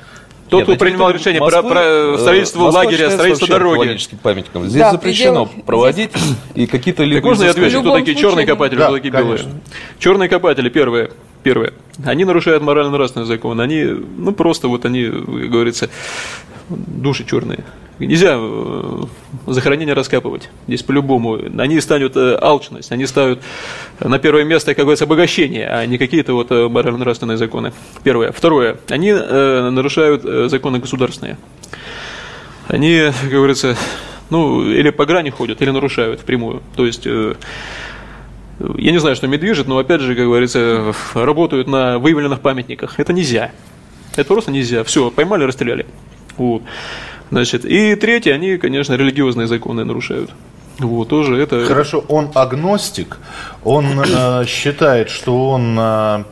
Тот, 0.50 0.64
кто 0.64 0.76
принимал 0.76 1.10
решение 1.10 1.40
про, 1.40 1.62
про 1.62 1.80
э, 1.82 2.16
строительство 2.18 2.64
лагеря, 2.70 3.10
строительство 3.10 3.48
дороги. 3.48 3.98
памятником. 4.22 4.64
Здесь 4.64 4.80
да, 4.80 4.92
запрещено 4.92 5.46
предел... 5.46 5.62
проводить 5.64 6.10
и 6.54 6.66
какие-то... 6.66 7.08
Так 7.08 7.24
можно 7.24 7.44
я 7.44 7.50
отвечу, 7.50 7.80
кто 7.80 7.94
такие 7.94 8.16
черные 8.16 8.46
копатели, 8.46 8.80
кто 8.80 8.92
такие 8.92 9.12
белые? 9.12 9.40
Черные 9.98 10.28
копатели, 10.28 10.68
первые. 10.68 11.10
Первое. 11.42 11.72
Они 12.04 12.24
нарушают 12.24 12.62
морально-нравственный 12.62 13.24
закон. 13.24 13.60
Они, 13.60 13.84
ну, 13.84 14.32
просто 14.32 14.68
вот 14.68 14.84
они, 14.84 15.06
как 15.06 15.50
говорится, 15.50 15.88
души 16.70 17.24
черные. 17.24 17.64
Нельзя 17.98 18.36
э, 18.38 19.02
захоронение 19.46 19.94
раскапывать. 19.94 20.48
Здесь 20.66 20.82
по-любому. 20.82 21.38
Они 21.58 21.78
ставят 21.80 22.16
э, 22.16 22.38
алчность, 22.40 22.92
они 22.92 23.06
ставят 23.06 23.42
на 24.00 24.18
первое 24.18 24.44
место, 24.44 24.74
как 24.74 24.84
говорится, 24.84 25.04
обогащение, 25.04 25.68
а 25.68 25.84
не 25.84 25.98
какие-то 25.98 26.32
вот 26.32 26.50
э, 26.50 26.68
морально-нравственные 26.68 27.36
законы. 27.36 27.74
Первое. 28.02 28.32
Второе. 28.32 28.78
Они 28.88 29.12
нарушают 29.12 30.50
законы 30.50 30.78
государственные. 30.78 31.36
Они, 32.68 33.10
как 33.20 33.30
говорится, 33.30 33.76
ну, 34.30 34.64
или 34.64 34.88
по 34.90 35.04
грани 35.04 35.28
ходят, 35.28 35.60
или 35.60 35.70
нарушают 35.70 36.20
впрямую. 36.20 36.62
То 36.76 36.86
есть 36.86 37.04
я 37.04 37.34
не 38.92 38.98
знаю, 38.98 39.16
что 39.16 39.26
ими 39.26 39.66
но 39.66 39.78
опять 39.78 40.00
же, 40.00 40.14
как 40.14 40.24
говорится, 40.24 40.94
работают 41.14 41.66
на 41.68 41.98
выявленных 41.98 42.40
памятниках. 42.40 42.98
Это 42.98 43.12
нельзя. 43.12 43.50
Это 44.12 44.24
просто 44.24 44.50
нельзя. 44.50 44.84
Все, 44.84 45.10
поймали, 45.10 45.44
расстреляли. 45.44 45.86
Вот. 46.40 46.62
Значит, 47.30 47.66
и 47.66 47.94
третье, 47.96 48.32
они, 48.32 48.56
конечно, 48.56 48.94
религиозные 48.94 49.46
законы 49.46 49.84
нарушают. 49.84 50.30
Вот, 50.78 51.08
тоже 51.08 51.36
это... 51.36 51.66
Хорошо, 51.66 52.02
он 52.08 52.30
агностик, 52.34 53.18
он 53.62 54.00
э, 54.00 54.46
считает, 54.46 55.10
что 55.10 55.50
он 55.50 55.76
э, 55.78 56.24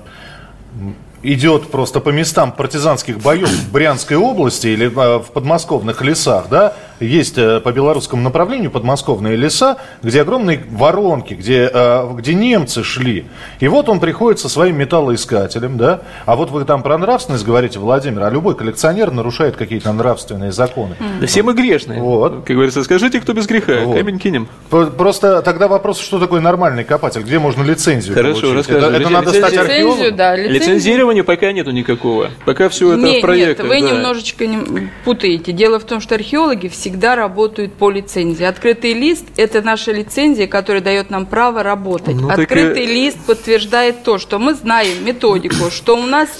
идет 1.23 1.71
просто 1.71 2.00
по 2.00 2.09
местам 2.09 2.53
партизанских 2.53 3.19
боев 3.19 3.50
в 3.50 3.71
Брянской 3.71 4.17
области 4.17 4.69
или 4.69 4.87
э, 4.87 5.19
в 5.19 5.31
подмосковных 5.33 6.00
лесах, 6.00 6.47
да, 6.49 6.75
есть 7.00 7.38
э, 7.38 7.61
по 7.61 7.73
белорусскому 7.73 8.23
направлению 8.23 8.71
подмосковные 8.71 9.37
леса, 9.37 9.76
где 10.02 10.23
огромные 10.23 10.62
воронки, 10.71 11.35
где, 11.35 11.71
э, 11.73 12.09
где 12.14 12.35
немцы 12.35 12.83
шли. 12.83 13.26
И 13.61 13.69
вот 13.69 13.88
он 13.88 14.00
приходит 14.00 14.40
со 14.40 14.49
своим 14.49 14.78
металлоискателем, 14.78 15.76
да, 15.76 16.00
а 16.26 16.37
вот 16.37 16.50
вы 16.50 16.64
там 16.64 16.83
про 16.83 16.99
нравственность 16.99 17.45
говорите, 17.45 17.78
Владимир, 17.78 18.25
а 18.25 18.31
любой 18.31 18.55
коллекционер 18.57 19.11
нарушает 19.11 19.57
какие-то 19.57 19.93
нравственные 19.93 20.52
законы. 20.52 20.97
Да 21.21 21.26
все 21.26 21.43
мы 21.43 21.55
грешные. 21.55 22.00
Вот. 22.00 22.45
Как 22.45 22.57
говорится, 22.57 22.83
скажите, 22.85 23.21
кто 23.21 23.33
без 23.33 23.47
греха, 23.47 23.81
вот. 23.85 23.97
камень 23.97 24.19
кинем. 24.19 24.49
Просто 24.71 25.43
тогда 25.43 25.69
вопрос, 25.69 26.00
что 26.00 26.19
такое 26.19 26.40
нормальный 26.40 26.85
копатель, 26.85 27.23
где 27.23 27.38
можно 27.38 27.62
лицензию 27.62 28.14
Хорошо, 28.14 28.52
получить? 28.52 28.71
Это, 28.71 28.87
это 28.87 29.09
надо 29.09 29.33
стать 29.33 29.57
археологом? 29.57 30.17
Да, 30.17 30.37
Лицензирования 30.37 31.25
пока 31.25 31.52
нету 31.52 31.71
никакого. 31.71 32.31
Пока 32.45 32.69
все 32.69 32.93
это 32.93 33.02
нет, 33.02 33.19
в 33.19 33.21
проектах. 33.21 33.67
Нет, 33.67 33.75
вы 33.75 33.81
да. 33.81 33.95
немножечко 33.95 34.47
не 34.47 34.90
путаете. 35.05 35.52
Дело 35.52 35.78
в 35.78 35.85
том, 35.85 36.00
что 36.00 36.14
археологи 36.14 36.69
все 36.69 36.88
всегда 36.88 37.16
работают 37.16 37.75
по 37.75 37.90
лицензии. 37.90 38.45
Открытый 38.45 38.95
лист– 38.95 39.26
это 39.37 39.61
наша 39.61 39.92
лицензия, 39.92 40.47
которая 40.47 40.80
дает 40.80 41.11
нам 41.11 41.26
право 41.26 41.62
работать. 41.62 42.16
Ну, 42.16 42.30
Открытый 42.30 42.87
так... 42.87 42.95
лист 42.95 43.18
подтверждает 43.26 44.04
то, 44.04 44.16
что 44.18 44.38
мы 44.38 44.54
знаем 44.54 45.04
методику, 45.04 45.71
что 45.71 45.99
у 45.99 46.07
нас, 46.07 46.30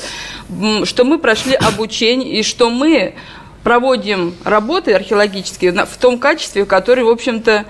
что 0.85 1.05
мы 1.05 1.19
прошли 1.19 1.53
обучение 1.53 2.41
и 2.41 2.43
что 2.43 2.71
мы 2.71 3.15
проводим 3.69 4.35
работы 4.45 4.95
археологические 4.95 5.73
в 5.85 5.97
том 5.99 6.19
качестве, 6.19 6.65
который, 6.65 7.05
в 7.05 7.11
общем-то, 7.11 7.67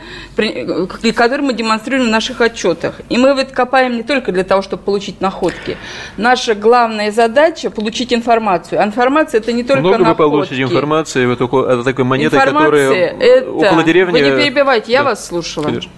который 1.13 1.41
мы 1.41 1.55
демонстрируем 1.55 2.07
в 2.07 2.13
наших 2.13 2.41
отчетах. 2.41 3.01
И 3.09 3.19
мы 3.19 3.35
вот 3.35 3.51
копаем 3.51 3.97
не 3.97 4.05
только 4.05 4.31
для 4.31 4.45
того, 4.45 4.63
чтобы 4.63 4.85
получить 4.85 5.21
находки. 5.21 5.77
Наша 6.17 6.55
главная 6.55 7.11
задача– 7.11 7.71
получить 7.79 8.15
информацию. 8.15 8.81
А 8.81 8.85
информация– 8.85 9.41
это 9.41 9.53
не 9.53 9.65
только 9.65 9.81
Много 9.81 9.99
находки. 9.99 10.23
вы 10.23 10.31
получите 10.31 10.63
информации 10.63 11.27
вот 11.27 11.41
около, 11.41 11.83
такой 11.83 12.05
монетой, 12.05 12.39
которая 12.39 12.93
это... 12.93 13.51
около 13.51 13.83
деревни… 13.83 14.13
Вы 14.13 14.21
не 14.21 14.31
перебивайте, 14.31 14.93
я 14.93 15.03
да. 15.03 15.07
вас 15.11 15.27
слушала. 15.27 15.65
Конечно. 15.65 15.91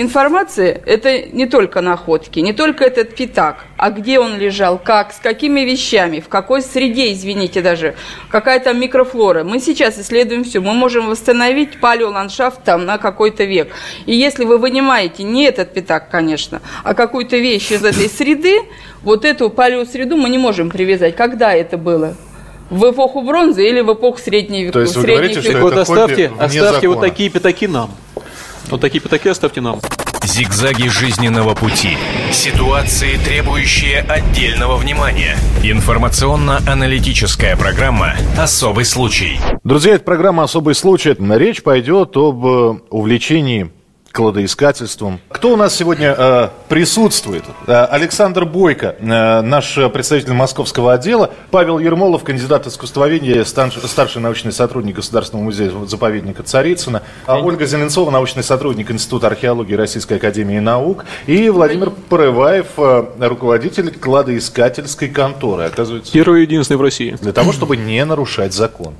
Информация– 0.00 0.80
это 0.86 1.22
не 1.22 1.46
только 1.46 1.80
находки, 1.80 2.38
не 2.38 2.52
только 2.52 2.84
этот 2.84 3.16
пятак, 3.16 3.64
а 3.76 3.90
где 3.90 4.20
он 4.20 4.38
лежал, 4.38 4.78
как, 4.78 5.12
с 5.12 5.16
какими 5.16 5.62
вещами, 5.62 6.20
в 6.20 6.28
какой 6.28 6.62
среде, 6.62 7.12
извините 7.12 7.62
даже, 7.62 7.96
какая 8.30 8.60
там 8.60 8.78
микрофлора. 8.80 9.42
Мы 9.42 9.58
сейчас 9.58 9.98
исследуем 9.98 10.44
все. 10.44 10.60
Мы 10.60 10.72
можем 10.72 11.08
восстановить 11.08 11.80
палеоландшафт 11.80 12.62
там 12.62 12.84
на 12.84 12.98
какой-то 12.98 13.42
век. 13.42 13.72
И 14.06 14.14
если 14.14 14.44
вы 14.44 14.58
вынимаете 14.58 15.24
не 15.24 15.46
этот 15.46 15.74
пятак, 15.74 16.10
конечно, 16.10 16.62
а 16.84 16.94
какую-то 16.94 17.36
вещь 17.36 17.72
из 17.72 17.84
этой 17.84 18.08
среды, 18.08 18.56
вот 19.02 19.24
эту 19.24 19.50
палеосреду 19.50 20.16
мы 20.16 20.28
не 20.28 20.38
можем 20.38 20.70
привязать. 20.70 21.16
Когда 21.16 21.52
это 21.52 21.76
было? 21.76 22.14
В 22.70 22.88
эпоху 22.92 23.22
бронзы 23.22 23.66
или 23.66 23.80
в 23.80 23.92
эпоху 23.92 24.18
средней 24.18 24.62
веков? 24.62 24.74
То 24.74 24.80
есть 24.82 24.94
вы 24.96 25.06
говорите, 25.06 25.40
что 25.40 25.58
вот 25.58 25.76
оставьте, 25.76 26.30
оставьте 26.38 26.86
вот 26.86 27.00
такие 27.00 27.30
пятаки 27.30 27.66
нам. 27.66 27.90
Вот 28.70 28.80
такие 28.80 29.00
пятаки 29.00 29.28
оставьте 29.28 29.60
нам. 29.60 29.80
Зигзаги 30.22 30.88
жизненного 30.88 31.54
пути. 31.54 31.96
Ситуации, 32.32 33.16
требующие 33.16 34.00
отдельного 34.00 34.76
внимания. 34.76 35.36
Информационно-аналитическая 35.62 37.56
программа 37.56 38.14
«Особый 38.36 38.84
случай». 38.84 39.40
Друзья, 39.64 39.94
это 39.94 40.04
программа 40.04 40.42
«Особый 40.42 40.74
случай». 40.74 41.16
Речь 41.18 41.62
пойдет 41.62 42.16
об 42.16 42.44
э, 42.44 42.78
увлечении 42.90 43.70
кладоискательством. 44.12 45.20
Кто 45.28 45.52
у 45.52 45.56
нас 45.56 45.74
сегодня 45.74 46.14
э, 46.16 46.48
присутствует? 46.68 47.44
Э, 47.66 47.84
Александр 47.84 48.44
Бойко, 48.44 48.96
э, 48.98 49.40
наш 49.42 49.74
представитель 49.92 50.32
московского 50.32 50.94
отдела, 50.94 51.30
Павел 51.50 51.78
Ермолов, 51.78 52.24
кандидат 52.24 52.66
искусствоведения, 52.66 53.44
старший 53.44 54.20
научный 54.20 54.52
сотрудник 54.52 54.96
Государственного 54.96 55.44
музея-заповедника 55.44 56.42
Царицына, 56.42 57.02
а 57.26 57.38
Ольга 57.38 57.66
Зеленцова, 57.66 58.10
научный 58.10 58.42
сотрудник 58.42 58.90
Института 58.90 59.28
археологии 59.28 59.74
Российской 59.74 60.14
Академии 60.14 60.58
Наук, 60.58 61.04
и 61.26 61.48
Владимир 61.48 61.90
Порываев, 61.90 62.66
э, 62.76 63.04
руководитель 63.20 63.90
кладоискательской 63.90 65.08
конторы. 65.08 65.64
Оказывается, 65.64 66.12
Первый 66.12 66.40
и 66.40 66.42
единственный 66.42 66.76
в 66.76 66.82
России. 66.82 67.16
Для 67.20 67.32
того, 67.32 67.52
чтобы 67.52 67.76
не 67.76 68.04
нарушать 68.04 68.52
закон 68.52 68.94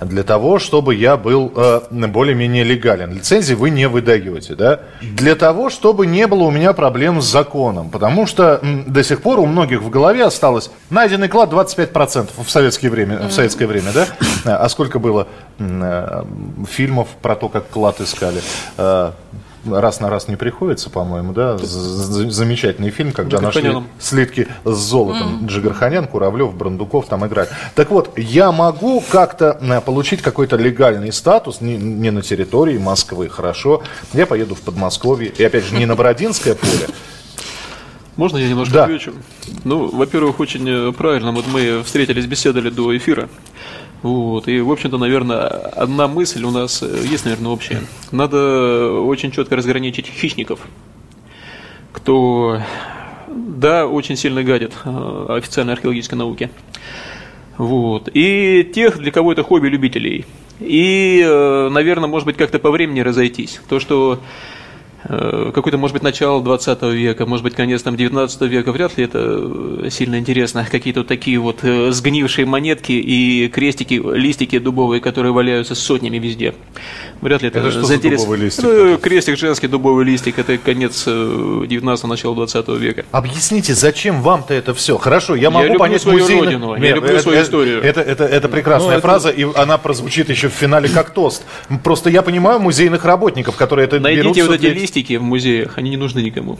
для 0.00 0.22
того, 0.22 0.58
чтобы 0.58 0.94
я 0.94 1.16
был 1.16 1.52
э, 1.54 1.80
более-менее 1.90 2.64
легален. 2.64 3.12
Лицензии 3.12 3.54
вы 3.54 3.70
не 3.70 3.88
выдаете, 3.88 4.54
да? 4.54 4.80
Для 5.02 5.34
того, 5.34 5.70
чтобы 5.70 6.06
не 6.06 6.26
было 6.26 6.44
у 6.44 6.50
меня 6.50 6.72
проблем 6.72 7.20
с 7.20 7.26
законом. 7.26 7.90
Потому 7.90 8.26
что 8.26 8.60
м, 8.62 8.84
до 8.86 9.02
сих 9.02 9.22
пор 9.22 9.40
у 9.40 9.46
многих 9.46 9.82
в 9.82 9.90
голове 9.90 10.24
осталось 10.24 10.70
найденный 10.90 11.28
клад 11.28 11.52
25% 11.52 12.30
в 12.36 12.50
советское 12.50 12.90
время, 12.90 13.28
в 13.28 13.32
советское 13.32 13.66
время, 13.66 13.92
да? 13.92 14.06
А 14.44 14.68
сколько 14.68 14.98
было 14.98 15.26
э, 15.58 16.22
фильмов 16.68 17.08
про 17.22 17.36
то, 17.36 17.48
как 17.48 17.68
клад 17.68 18.00
искали? 18.00 18.40
Э, 18.76 19.12
раз 19.66 20.00
на 20.00 20.10
раз 20.10 20.28
не 20.28 20.36
приходится, 20.36 20.90
по-моему, 20.90 21.32
да? 21.32 21.58
Замечательный 21.58 22.90
фильм, 22.90 23.12
когда 23.12 23.40
нашли 23.40 23.74
слитки 23.98 24.48
с 24.64 24.76
золотом. 24.76 25.44
Mm. 25.44 25.46
Джигарханян, 25.46 26.06
Куравлев, 26.06 26.54
Брандуков 26.54 27.06
там 27.06 27.26
играют. 27.26 27.50
Так 27.74 27.90
вот, 27.90 28.16
я 28.16 28.52
могу 28.52 29.02
как-то 29.10 29.58
э, 29.60 29.80
получить 29.80 30.22
какой-то 30.22 30.56
легальный 30.56 31.12
статус 31.12 31.60
не, 31.60 31.76
не 31.76 32.10
на 32.10 32.22
территории 32.22 32.78
Москвы, 32.78 33.28
хорошо. 33.28 33.82
Я 34.12 34.26
поеду 34.26 34.54
в 34.54 34.60
Подмосковье, 34.60 35.30
и 35.30 35.44
опять 35.44 35.64
же, 35.64 35.74
не 35.74 35.86
на 35.86 35.96
Бородинское 35.96 36.54
поле, 36.54 36.88
можно 38.18 38.36
я 38.36 38.48
немножко 38.48 38.74
да. 38.74 38.84
отвечу? 38.84 39.14
Ну, 39.62 39.86
во-первых, 39.86 40.40
очень 40.40 40.68
э, 40.68 40.92
правильно. 40.92 41.30
Вот 41.30 41.46
мы 41.46 41.84
встретились, 41.84 42.26
беседовали 42.26 42.68
до 42.68 42.94
эфира. 42.96 43.28
Вот. 44.02 44.46
И, 44.48 44.60
в 44.60 44.70
общем-то, 44.70 44.96
наверное, 44.98 45.46
одна 45.46 46.06
мысль 46.06 46.44
у 46.44 46.50
нас 46.50 46.82
э, 46.82 47.04
есть, 47.04 47.24
наверное, 47.24 47.50
общая. 47.50 47.80
Надо 48.12 48.92
очень 48.92 49.32
четко 49.32 49.56
разграничить 49.56 50.06
хищников, 50.06 50.60
кто, 51.92 52.60
да, 53.26 53.86
очень 53.86 54.16
сильно 54.16 54.44
гадит 54.44 54.72
э, 54.84 55.26
официальной 55.30 55.72
археологической 55.72 56.16
науке. 56.16 56.50
Вот. 57.56 58.08
И 58.14 58.70
тех, 58.72 58.98
для 58.98 59.10
кого 59.10 59.32
это 59.32 59.42
хобби 59.42 59.66
любителей. 59.66 60.26
И, 60.60 61.20
э, 61.24 61.68
наверное, 61.68 62.08
может 62.08 62.26
быть, 62.26 62.36
как-то 62.36 62.60
по 62.60 62.70
времени 62.70 63.00
разойтись. 63.00 63.60
То, 63.68 63.80
что 63.80 64.20
какое-то, 65.08 65.78
может 65.78 65.94
быть, 65.94 66.02
начало 66.02 66.42
20 66.42 66.82
века, 66.82 67.26
может 67.26 67.42
быть, 67.42 67.54
конец 67.54 67.82
там, 67.82 67.96
19 67.96 68.40
века, 68.42 68.72
вряд 68.72 68.98
ли 68.98 69.04
это 69.04 69.18
э, 69.18 69.88
сильно 69.90 70.18
интересно. 70.18 70.66
Какие-то 70.70 71.00
вот 71.00 71.06
такие 71.06 71.38
вот 71.38 71.60
э, 71.62 71.90
сгнившие 71.90 72.44
монетки 72.46 72.92
и 72.92 73.48
крестики, 73.48 73.94
листики 73.94 74.58
дубовые, 74.58 75.00
которые 75.00 75.32
валяются 75.32 75.74
сотнями 75.74 76.18
везде. 76.18 76.54
Вряд 77.22 77.42
ли 77.42 77.48
это, 77.48 77.60
это 77.60 77.82
заинтересует. 77.82 78.54
Ну, 78.62 78.98
крестик 78.98 79.38
женский, 79.38 79.66
дубовый 79.66 80.04
листик, 80.04 80.38
это 80.38 80.58
конец 80.58 81.04
19 81.06 82.04
начало 82.04 82.34
20 82.34 82.68
века. 82.68 83.04
Объясните, 83.10 83.74
зачем 83.74 84.22
вам-то 84.22 84.52
это 84.52 84.74
все? 84.74 84.98
Хорошо, 84.98 85.34
я 85.34 85.50
могу 85.50 85.72
я 85.72 85.78
понять 85.78 86.02
свою 86.02 86.20
музейно... 86.20 86.44
родину, 86.44 86.76
Нет, 86.76 86.84
я 86.84 86.94
люблю 86.96 87.10
это, 87.10 87.22
свою 87.22 87.42
историю. 87.42 87.82
Это, 87.82 88.00
это, 88.02 88.24
это, 88.24 88.24
это 88.24 88.48
прекрасная 88.48 88.96
ну, 88.96 89.00
фраза, 89.00 89.30
это... 89.30 89.40
и 89.40 89.46
она 89.54 89.78
прозвучит 89.78 90.28
еще 90.28 90.48
в 90.48 90.52
финале 90.52 90.88
как 90.88 91.10
тост. 91.10 91.44
Просто 91.82 92.10
я 92.10 92.22
понимаю 92.22 92.60
музейных 92.60 93.04
работников, 93.04 93.56
которые 93.56 93.86
это 93.86 93.98
Найдите 94.00 94.28
берут 94.28 94.48
вот 94.48 94.54
эти 94.56 94.66
листики 94.66 94.97
листики 94.98 95.16
в 95.16 95.22
музеях, 95.22 95.78
они 95.78 95.90
не 95.90 95.96
нужны 95.96 96.20
никому. 96.20 96.58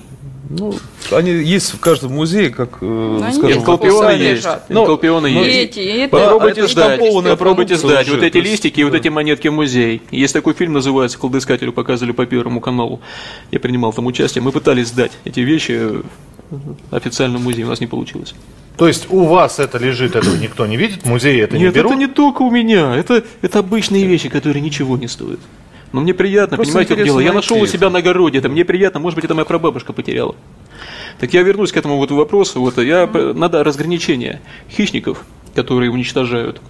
Ну, 0.50 0.74
они 1.12 1.30
есть 1.30 1.74
в 1.74 1.78
каждом 1.78 2.14
музее, 2.14 2.48
как, 2.48 2.78
э, 2.80 3.30
скажем, 3.34 3.60
энколпионы 3.60 4.12
есть. 4.12 4.48
Но, 4.70 4.82
энколпионы 4.82 5.30
но, 5.30 5.44
есть. 5.44 5.76
Эти, 5.76 5.80
это, 5.80 6.16
попробуйте 6.16 6.60
это 6.62 6.72
сдать, 6.72 7.00
попробуйте 7.24 7.76
сдать 7.76 8.08
вот 8.08 8.22
эти 8.22 8.38
листики 8.38 8.80
и 8.80 8.84
вот 8.84 8.94
эти 8.94 9.08
монетки 9.08 9.48
в 9.48 9.52
музей. 9.52 10.00
Есть 10.10 10.32
такой 10.32 10.54
фильм, 10.54 10.72
называется 10.72 11.18
«Кладоискателю», 11.18 11.72
показывали 11.72 12.12
по 12.12 12.24
Первому 12.24 12.60
каналу. 12.60 13.00
Я 13.50 13.60
принимал 13.60 13.92
там 13.92 14.06
участие. 14.06 14.42
Мы 14.42 14.52
пытались 14.52 14.88
сдать 14.88 15.12
эти 15.26 15.40
вещи 15.40 16.02
официальном 16.90 17.42
музее, 17.42 17.66
у 17.66 17.68
нас 17.68 17.80
не 17.80 17.86
получилось. 17.86 18.34
То 18.78 18.88
есть 18.88 19.06
у 19.10 19.24
вас 19.24 19.58
это 19.58 19.76
лежит, 19.76 20.16
этого 20.16 20.36
никто 20.36 20.64
не 20.64 20.78
видит, 20.78 21.04
музеи 21.04 21.42
это 21.42 21.58
Нет, 21.58 21.74
не 21.74 21.74
берут? 21.74 21.92
это 21.92 22.00
не 22.00 22.06
только 22.06 22.40
у 22.42 22.50
меня, 22.50 22.96
это, 22.96 23.22
это 23.42 23.58
обычные 23.58 24.06
вещи, 24.06 24.30
которые 24.30 24.62
ничего 24.62 24.96
не 24.96 25.08
стоят. 25.08 25.40
Но 25.92 26.00
мне 26.00 26.12
приятно, 26.14 26.56
Просто 26.56 26.72
понимаете, 26.72 26.94
как 26.96 27.04
дело. 27.04 27.20
Я 27.20 27.32
нашел 27.32 27.58
у 27.60 27.66
себя 27.66 27.88
на 27.90 27.98
огороде, 28.00 28.38
это 28.38 28.48
мне 28.48 28.64
приятно, 28.64 29.00
может 29.00 29.14
быть, 29.16 29.24
это 29.24 29.34
моя 29.34 29.44
прабабушка 29.44 29.92
потеряла. 29.92 30.34
Так 31.18 31.32
я 31.32 31.42
вернусь 31.42 31.72
к 31.72 31.76
этому 31.76 31.96
вот 31.96 32.10
вопросу. 32.10 32.60
Вот, 32.60 32.78
я, 32.78 33.06
надо 33.06 33.64
разграничение 33.64 34.40
хищников, 34.70 35.24
которые 35.54 35.90
уничтожают. 35.90 36.60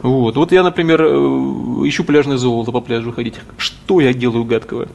Вот. 0.00 0.36
вот 0.36 0.50
я, 0.50 0.64
например, 0.64 1.00
э, 1.02 1.06
ищу 1.86 2.02
пляжное 2.02 2.36
золото 2.36 2.72
по 2.72 2.80
пляжу 2.80 3.12
ходить. 3.12 3.34
Что 3.56 4.00
я 4.00 4.12
делаю 4.12 4.44
гадкого? 4.44 4.88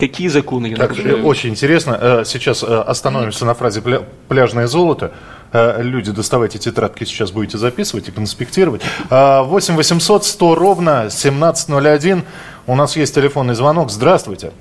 Какие 0.00 0.28
законы 0.28 0.68
я 0.68 0.76
Так, 0.76 0.90
нарушаю? 0.96 1.24
очень 1.24 1.50
интересно. 1.50 1.98
Э, 2.00 2.22
Сейчас 2.24 2.62
э, 2.62 2.66
остановимся 2.66 3.44
на 3.44 3.54
фразе 3.54 3.80
«пля- 3.80 4.04
«пляжное 4.28 4.66
золото». 4.66 5.12
Э, 5.52 5.82
Люди, 5.82 6.10
доставайте 6.10 6.58
тетрадки, 6.58 7.04
сейчас 7.04 7.30
будете 7.30 7.58
записывать 7.58 8.08
и 8.08 8.10
конспектировать. 8.10 8.80
Э, 9.10 9.42
8 9.42 9.76
800 9.76 10.24
100 10.24 10.54
ровно 10.54 11.10
1701. 11.10 12.24
У 12.66 12.74
нас 12.74 12.96
есть 12.96 13.14
телефонный 13.14 13.54
звонок. 13.54 13.90
Здравствуйте. 13.90 14.52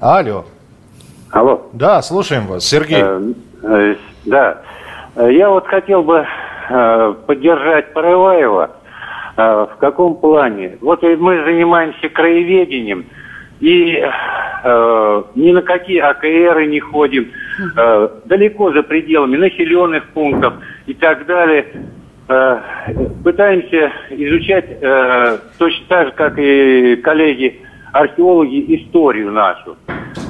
Алло. 0.00 0.44
Алло. 1.30 1.68
Да, 1.72 2.02
слушаем 2.02 2.46
вас. 2.46 2.64
Сергей. 2.64 3.00
Э, 3.00 3.32
э, 3.62 3.94
да. 4.24 4.60
Я 5.16 5.50
вот 5.50 5.66
хотел 5.66 6.02
бы 6.02 6.26
э, 6.68 7.14
поддержать 7.26 7.92
Порываева. 7.92 8.70
Э, 9.36 9.66
В 9.70 9.76
каком 9.78 10.16
плане? 10.16 10.78
Вот 10.80 11.02
мы 11.02 11.44
занимаемся 11.44 12.08
краеведением, 12.08 13.06
и 13.60 13.96
э, 14.02 15.22
ни 15.36 15.52
на 15.52 15.62
какие 15.62 16.00
АКРы 16.00 16.66
не 16.66 16.80
ходим, 16.80 17.30
э, 17.76 18.08
далеко 18.24 18.72
за 18.72 18.82
пределами 18.82 19.36
населенных 19.36 20.08
пунктов 20.08 20.54
и 20.86 20.94
так 20.94 21.26
далее. 21.26 21.66
Э, 22.28 22.60
Пытаемся 23.22 23.92
изучать 24.10 24.64
э, 24.80 25.38
точно 25.58 25.84
так 25.88 26.06
же, 26.06 26.12
как 26.12 26.38
и 26.38 26.96
коллеги 26.96 27.60
археологи, 27.92 28.76
историю 28.76 29.30
нашу. 29.32 29.76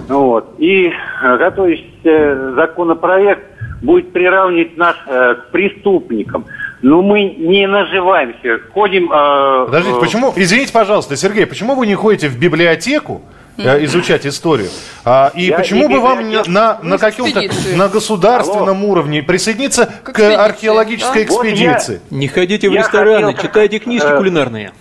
Ну 0.09 0.25
Вот. 0.27 0.55
И 0.59 0.87
э, 0.89 1.37
готовясь 1.39 1.85
э, 2.05 2.53
законопроект 2.57 3.45
будет 3.83 4.13
приравнивать 4.13 4.77
нас 4.77 4.97
э, 5.07 5.35
к 5.35 5.51
преступникам. 5.51 6.47
Но 6.83 7.01
мы 7.01 7.25
не 7.39 7.67
наживаемся, 7.67 8.59
ходим... 8.73 9.11
э, 9.13 9.67
Подождите, 9.67 10.01
почему, 10.01 10.33
извините, 10.37 10.73
пожалуйста, 10.73 11.17
Сергей, 11.17 11.47
почему 11.47 11.75
вы 11.75 11.87
не 11.87 11.95
ходите 11.95 12.29
в 12.29 12.39
библиотеку 12.39 13.23
изучать 13.57 14.27
историю? 14.27 14.69
А, 15.05 15.31
и 15.35 15.45
Я 15.45 15.57
почему 15.59 15.89
бы 15.89 16.01
вам 16.01 16.19
не- 16.19 16.25
библиотек. 16.25 16.53
на, 16.53 16.79
на 16.83 16.99
каком-то, 16.99 17.41
на 17.77 17.89
государственном 17.89 18.85
уровне 18.85 19.23
присоединиться 19.23 19.87
к, 19.87 20.11
экспедиции, 20.11 20.35
археологической 20.37 21.25
да? 21.27 21.33
Вот 21.35 21.45
я- 21.45 21.53
экспедиции? 21.53 22.01
Не 22.11 22.29
ходите 22.29 22.69
в 22.69 22.73
Я 22.73 22.81
рестораны, 22.81 23.35
хотел- 23.35 23.43
читайте 23.49 23.79
книжки 23.79 24.07
э, 24.09 24.17
кулинарные. 24.17 24.73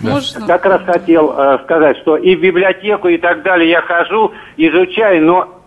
Можно? 0.00 0.46
Как 0.46 0.64
раз 0.66 0.82
хотел 0.84 1.34
э, 1.36 1.58
сказать, 1.64 1.96
что 1.98 2.16
и 2.16 2.36
в 2.36 2.40
библиотеку, 2.40 3.08
и 3.08 3.16
так 3.18 3.42
далее 3.42 3.70
я 3.70 3.80
хожу, 3.82 4.32
изучаю, 4.56 5.24
но... 5.24 5.60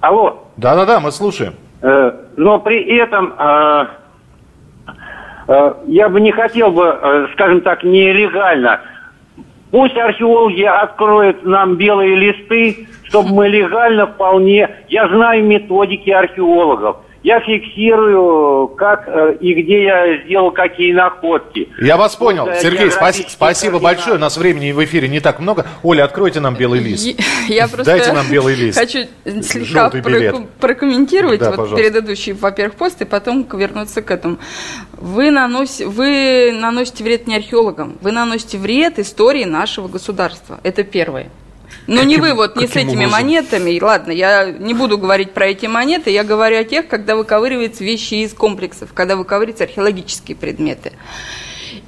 Алло, 0.00 0.46
Да-да-да, 0.56 1.00
мы 1.00 1.10
слушаем. 1.10 1.54
Э, 1.82 2.12
но 2.36 2.58
при 2.60 2.84
этом 2.98 3.34
э, 3.38 3.86
э, 5.48 5.74
я 5.86 6.08
бы 6.08 6.20
не 6.20 6.32
хотел 6.32 6.70
бы, 6.70 6.84
э, 7.00 7.26
скажем 7.32 7.62
так, 7.62 7.82
нелегально. 7.82 8.80
Пусть 9.70 9.96
археологи 9.96 10.62
откроют 10.62 11.44
нам 11.44 11.76
белые 11.76 12.16
листы, 12.16 12.88
чтобы 13.04 13.34
мы 13.34 13.48
легально 13.48 14.06
вполне... 14.06 14.70
Я 14.88 15.08
знаю 15.08 15.44
методики 15.44 16.10
археологов. 16.10 16.98
Я 17.24 17.40
фиксирую, 17.40 18.68
как 18.68 19.08
э, 19.08 19.36
и 19.40 19.52
где 19.60 19.82
я 19.84 20.22
сделал 20.24 20.52
какие 20.52 20.92
находки. 20.92 21.68
Я 21.80 21.96
вас 21.96 22.14
понял. 22.14 22.46
Вот, 22.46 22.56
Сергей, 22.60 22.86
географические 22.88 23.30
спасибо 23.30 23.78
большое. 23.80 24.16
У 24.16 24.18
нас 24.20 24.36
времени 24.36 24.70
в 24.70 24.82
эфире 24.84 25.08
не 25.08 25.18
так 25.18 25.40
много. 25.40 25.66
Оля, 25.82 26.04
откройте 26.04 26.38
нам 26.40 26.54
белый 26.54 26.80
лист. 26.80 27.06
Я 27.48 27.66
просто 27.66 27.84
Дайте 27.84 28.12
нам 28.12 28.30
белый 28.30 28.54
лист. 28.54 28.78
хочу 28.78 29.00
слегка 29.24 29.64
Желтый 29.64 30.00
билет. 30.00 30.32
проком- 30.34 30.46
прокомментировать 30.60 31.40
Да, 31.40 31.46
вот 31.50 31.56
пожалуйста. 31.56 31.76
предыдущий, 31.76 32.32
во-первых, 32.32 32.76
пост, 32.76 33.02
и 33.02 33.04
потом 33.04 33.46
вернуться 33.52 34.00
к 34.00 34.10
этому. 34.12 34.38
Вы, 34.92 35.30
наноси- 35.30 35.86
вы 35.86 36.52
наносите 36.52 37.02
вред 37.02 37.26
не 37.26 37.36
археологам, 37.36 37.98
вы 38.00 38.12
наносите 38.12 38.58
вред 38.58 38.98
истории 39.00 39.44
нашего 39.44 39.88
государства. 39.88 40.60
Это 40.62 40.84
первое. 40.84 41.30
Но 41.88 42.02
не 42.02 42.18
вы 42.18 42.34
вот, 42.34 42.54
не 42.56 42.66
с 42.66 42.70
каким 42.70 42.88
этими 42.88 43.06
образом? 43.06 43.12
монетами. 43.12 43.80
Ладно, 43.80 44.12
я 44.12 44.50
не 44.50 44.74
буду 44.74 44.98
говорить 44.98 45.32
про 45.32 45.46
эти 45.46 45.64
монеты, 45.64 46.10
я 46.10 46.22
говорю 46.22 46.60
о 46.60 46.64
тех, 46.64 46.86
когда 46.86 47.16
выковыриваются 47.16 47.82
вещи 47.82 48.14
из 48.14 48.34
комплексов, 48.34 48.92
когда 48.92 49.16
выковыриваются 49.16 49.64
археологические 49.64 50.36
предметы. 50.36 50.92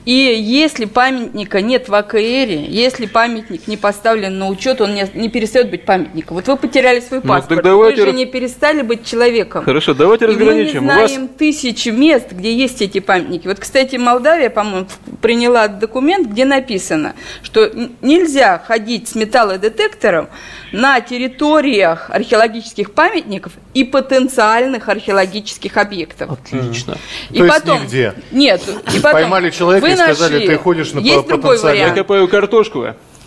И 0.06 0.12
если 0.12 0.86
памятника 0.86 1.60
нет 1.60 1.88
в 1.88 1.94
АКРе, 1.94 2.64
если 2.66 3.04
памятник 3.06 3.68
не 3.68 3.76
поставлен 3.76 4.38
на 4.38 4.48
учет, 4.48 4.80
он 4.80 4.94
не, 4.94 5.06
не 5.14 5.28
перестает 5.28 5.70
быть 5.70 5.84
памятником. 5.84 6.36
Вот 6.36 6.46
вы 6.48 6.56
потеряли 6.56 7.00
свой 7.00 7.20
Ну, 7.22 7.28
паспорт, 7.28 7.56
так 7.56 7.64
давайте 7.64 8.04
вы 8.04 8.10
же 8.10 8.16
не 8.16 8.24
перестали 8.24 8.80
быть 8.80 9.04
человеком. 9.04 9.62
Хорошо, 9.62 9.92
давайте 9.92 10.24
И 10.24 10.28
мы 10.28 10.34
не 10.34 10.40
разграничим. 10.40 10.84
У 10.84 10.86
вас 10.86 11.10
знаем 11.12 11.28
тысячи 11.28 11.90
мест, 11.90 12.32
где 12.32 12.54
есть 12.54 12.80
эти 12.80 13.00
памятники. 13.00 13.46
Вот, 13.46 13.58
кстати, 13.58 13.96
Молдавия, 13.96 14.48
по-моему, 14.48 14.86
приняла 15.20 15.68
документ, 15.68 16.28
где 16.28 16.46
написано, 16.46 17.14
что 17.42 17.70
нельзя 18.00 18.62
ходить 18.66 19.08
с 19.08 19.14
металлодетектором 19.14 20.28
на 20.72 21.00
территориях 21.00 22.10
археологических 22.10 22.92
памятников 22.92 23.52
и 23.74 23.84
потенциальных 23.84 24.88
археологических 24.88 25.76
объектов. 25.76 26.30
отлично. 26.30 26.96
И 27.30 27.38
То 27.38 27.44
есть 27.44 27.58
потом, 27.58 27.82
нигде. 27.82 28.14
Нет, 28.30 28.62
и 28.94 28.98
потом, 29.00 29.12
Поймали 29.12 29.50
человека 29.50 29.89
и 29.92 29.96
сказали, 29.96 30.32
нашли- 30.34 30.46
ты 30.48 30.56
ходишь 30.58 30.92
на 30.92 30.98
Есть 31.00 31.26
другой 31.26 31.38
потенциальный- 31.52 31.78
Я 31.78 31.84
вариант. 31.86 31.98
копаю 31.98 32.28
картошку, 32.28 32.84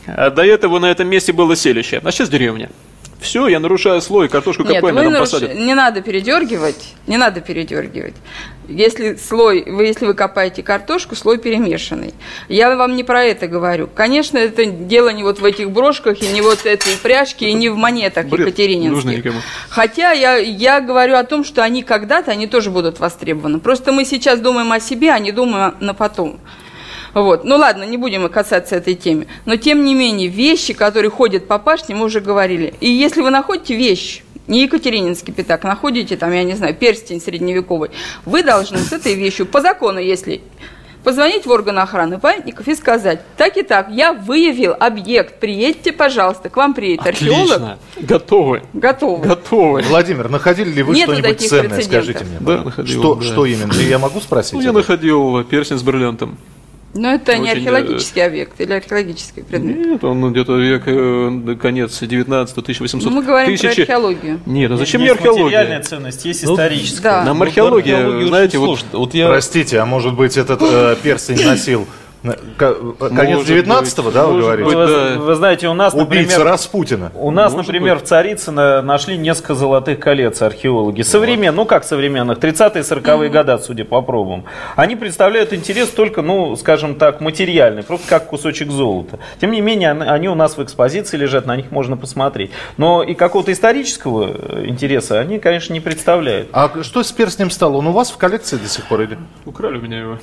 а 0.08 0.30
до 0.30 0.44
этого 0.44 0.80
на 0.80 0.90
этом 0.92 1.08
месте 1.08 1.34
было 1.34 1.56
селище, 1.56 2.02
а 2.04 2.12
сейчас 2.12 2.30
деревня. 2.30 2.70
Все, 3.24 3.48
я 3.48 3.60
нарушаю 3.60 4.02
слой, 4.02 4.28
картошку 4.28 4.64
Нет, 4.64 4.84
вы 4.84 4.90
рядом 4.92 5.14
наруш- 5.14 5.20
посадят. 5.22 5.56
не 5.56 5.74
надо 5.74 6.02
передергивать, 6.02 6.94
не 7.08 7.18
надо 7.18 7.40
передергивать. 7.42 8.14
Если 8.68 9.16
слой, 9.16 9.64
вы, 9.66 9.86
если 9.86 10.06
вы 10.06 10.14
копаете 10.14 10.62
картошку, 10.62 11.16
слой 11.16 11.38
перемешанный. 11.38 12.14
Я 12.50 12.76
вам 12.76 12.96
не 12.96 13.04
про 13.04 13.24
это 13.24 13.48
говорю. 13.48 13.88
Конечно, 13.94 14.38
это 14.38 14.66
дело 14.66 15.10
не 15.10 15.24
вот 15.24 15.40
в 15.40 15.46
этих 15.46 15.72
брошках 15.72 16.22
и 16.22 16.28
не 16.28 16.42
вот 16.42 16.66
этой 16.66 16.96
пряжке 16.98 17.50
и 17.50 17.54
не 17.54 17.70
в 17.70 17.78
монетах 17.78 18.26
Бред. 18.28 18.48
екатерининских. 18.48 18.92
Нужно 18.92 19.10
никому. 19.12 19.40
Хотя 19.70 20.12
я, 20.12 20.36
я 20.38 20.82
говорю 20.82 21.16
о 21.16 21.24
том, 21.24 21.44
что 21.44 21.64
они 21.64 21.84
когда-то, 21.84 22.32
они 22.32 22.48
тоже 22.48 22.72
будут 22.72 23.00
востребованы. 23.00 23.60
Просто 23.60 23.92
мы 23.92 24.06
сейчас 24.06 24.40
думаем 24.40 24.72
о 24.72 24.80
себе, 24.80 25.12
а 25.12 25.20
не 25.20 25.32
думаем 25.32 25.76
на 25.80 25.94
потом. 25.94 26.40
Вот. 27.14 27.44
Ну 27.44 27.58
ладно, 27.58 27.84
не 27.84 27.98
будем 27.98 28.28
касаться 28.30 28.76
этой 28.76 28.96
темы. 28.96 29.28
Но 29.46 29.56
тем 29.56 29.84
не 29.84 29.94
менее, 29.94 30.28
вещи, 30.28 30.74
которые 30.74 31.12
ходят 31.12 31.48
по 31.48 31.60
пашне, 31.60 31.96
мы 31.96 32.06
уже 32.06 32.22
говорили. 32.22 32.74
И 32.80 32.90
если 32.90 33.22
вы 33.22 33.30
находите 33.30 33.76
вещь, 33.76 34.24
не 34.48 34.64
Екатерининский 34.64 35.34
пятак, 35.34 35.64
находите 35.64 36.18
там, 36.18 36.34
я 36.34 36.44
не 36.44 36.54
знаю, 36.54 36.76
перстень 36.76 37.22
средневековый, 37.22 37.92
вы 38.26 38.44
должны 38.44 38.78
с 38.78 38.92
этой 38.92 39.14
вещью, 39.14 39.46
по 39.46 39.62
закону, 39.62 40.00
если 40.00 40.42
позвонить 41.04 41.46
в 41.46 41.50
органы 41.50 41.80
охраны 41.80 42.18
памятников 42.18 42.68
и 42.68 42.76
сказать, 42.76 43.22
так 43.38 43.58
и 43.58 43.62
так, 43.62 43.90
я 43.90 44.14
выявил 44.14 44.74
объект, 44.80 45.40
приедьте, 45.40 45.92
пожалуйста, 45.92 46.50
к 46.50 46.56
вам 46.56 46.74
приедет 46.74 47.06
археолог. 47.06 47.52
Отлично. 47.52 47.80
Готовы. 47.98 48.64
Готовы. 48.74 49.28
Готовы. 49.28 49.82
Владимир, 49.82 50.30
находили 50.30 50.70
ли 50.72 50.84
вы 50.84 50.96
что-нибудь 50.96 51.42
ценное? 51.42 51.70
прецедентов. 51.70 51.84
Скажите 51.84 52.24
мне. 52.26 52.38
Да, 52.40 52.64
находил, 52.64 53.00
Что, 53.00 53.16
да. 53.16 53.22
что 53.24 53.46
именно? 53.46 53.74
Я 53.74 54.00
могу 54.00 54.20
спросить? 54.22 54.54
Ну, 54.54 54.62
я 54.62 54.72
находил 54.72 55.44
перстень 55.44 55.78
с 55.78 55.84
бриллиантом. 55.84 56.38
Но 56.96 57.12
это 57.14 57.36
не 57.38 57.50
Очень, 57.50 57.58
археологический 57.68 58.24
объект 58.24 58.62
или 58.62 58.72
археологический 58.74 59.44
предмет. 59.44 59.78
Нет, 59.86 60.04
он 60.04 60.32
где-то 60.32 60.58
век, 60.58 60.84
э, 60.86 61.56
конец 61.60 61.98
19 62.00 62.56
1800 62.56 63.10
Ну, 63.12 63.18
Мы 63.20 63.24
говорим 63.26 63.52
тысячи- 63.58 63.84
про 63.86 63.94
археологию. 63.96 64.40
Нет, 64.46 64.72
а 64.72 64.78
зачем 64.78 65.02
есть 65.02 65.12
мне 65.12 65.18
археология? 65.20 65.44
материальная 65.46 65.82
ценность, 65.82 66.26
есть 66.26 66.44
Ну, 66.46 66.54
историческая. 66.54 67.02
Да. 67.02 67.24
Нам 67.26 67.38
Ну, 67.40 67.44
археология, 67.46 67.96
археология 67.98 68.28
знаете, 68.28 68.58
очень 68.60 68.86
вот 68.92 69.00
вот 69.00 69.14
я 69.16 69.28
Простите, 69.28 69.80
а 69.80 69.86
может 69.88 70.14
быть 70.16 70.38
этот 70.38 70.62
э, 70.62 70.96
перстень 71.02 71.44
носил 71.44 71.82
э, 71.82 71.86
конец 72.24 73.38
Может 73.38 73.68
19-го, 73.68 74.04
быть, 74.04 74.14
да, 74.14 74.26
вы 74.28 74.42
говорите? 74.42 74.64
быть. 74.66 74.76
Вы, 74.76 74.88
да. 74.88 75.20
вы 75.20 75.36
знаете, 75.36 75.68
у 75.68 75.74
нас, 75.74 75.94
Убийца 75.94 76.32
например, 76.38 76.44
Распутина. 76.52 77.12
У 77.16 77.32
нас, 77.32 77.52
Может 77.54 77.68
например, 77.68 77.98
в 78.00 78.04
Царицыно 78.04 78.82
нашли 78.82 79.18
несколько 79.18 79.56
золотых 79.56 80.00
колец 80.00 80.42
археологи. 80.42 81.02
Современные, 81.02 81.52
ну 81.52 81.66
как 81.66 81.84
современных, 81.84 82.38
30-е, 82.40 82.82
40-е 82.84 83.30
года, 83.30 83.58
судя 83.58 83.86
по 83.86 84.02
пробам. 84.02 84.46
Они 84.76 84.96
представляют 84.96 85.54
интерес 85.54 85.90
только, 85.90 86.22
ну, 86.22 86.56
скажем 86.56 86.96
так, 86.96 87.22
материальный, 87.22 87.84
просто 87.84 88.08
как 88.08 88.28
кусочек 88.28 88.72
золота. 88.72 89.20
Тем 89.42 89.52
не 89.52 89.62
менее, 89.62 89.92
они- 89.92 90.04
они 90.10 90.30
у 90.30 90.36
нас 90.36 90.58
в 90.58 90.64
экспозиции 90.64 91.18
лежат, 91.18 91.46
на 91.46 91.56
них 91.56 91.72
можно 91.72 91.98
посмотреть. 91.98 92.52
Но 92.78 93.04
и 93.04 93.14
какого-то 93.14 93.52
исторического 93.52 94.30
э, 94.34 94.66
интереса 94.68 95.20
они, 95.20 95.40
конечно, 95.40 95.74
не 95.74 95.80
представляют. 95.82 96.50
А 96.54 96.72
что 96.84 97.04
с 97.04 97.12
перстнем 97.12 97.50
стало? 97.52 97.78
Он 97.78 97.88
у 97.88 97.92
вас 97.92 98.12
в 98.12 98.18
коллекции 98.18 98.58
до 98.58 98.68
сих 98.70 98.86
пор 98.86 99.02
или? 99.02 99.18
Украли 99.46 99.78
у 99.78 99.82
меня 99.82 100.00
его. 100.00 100.20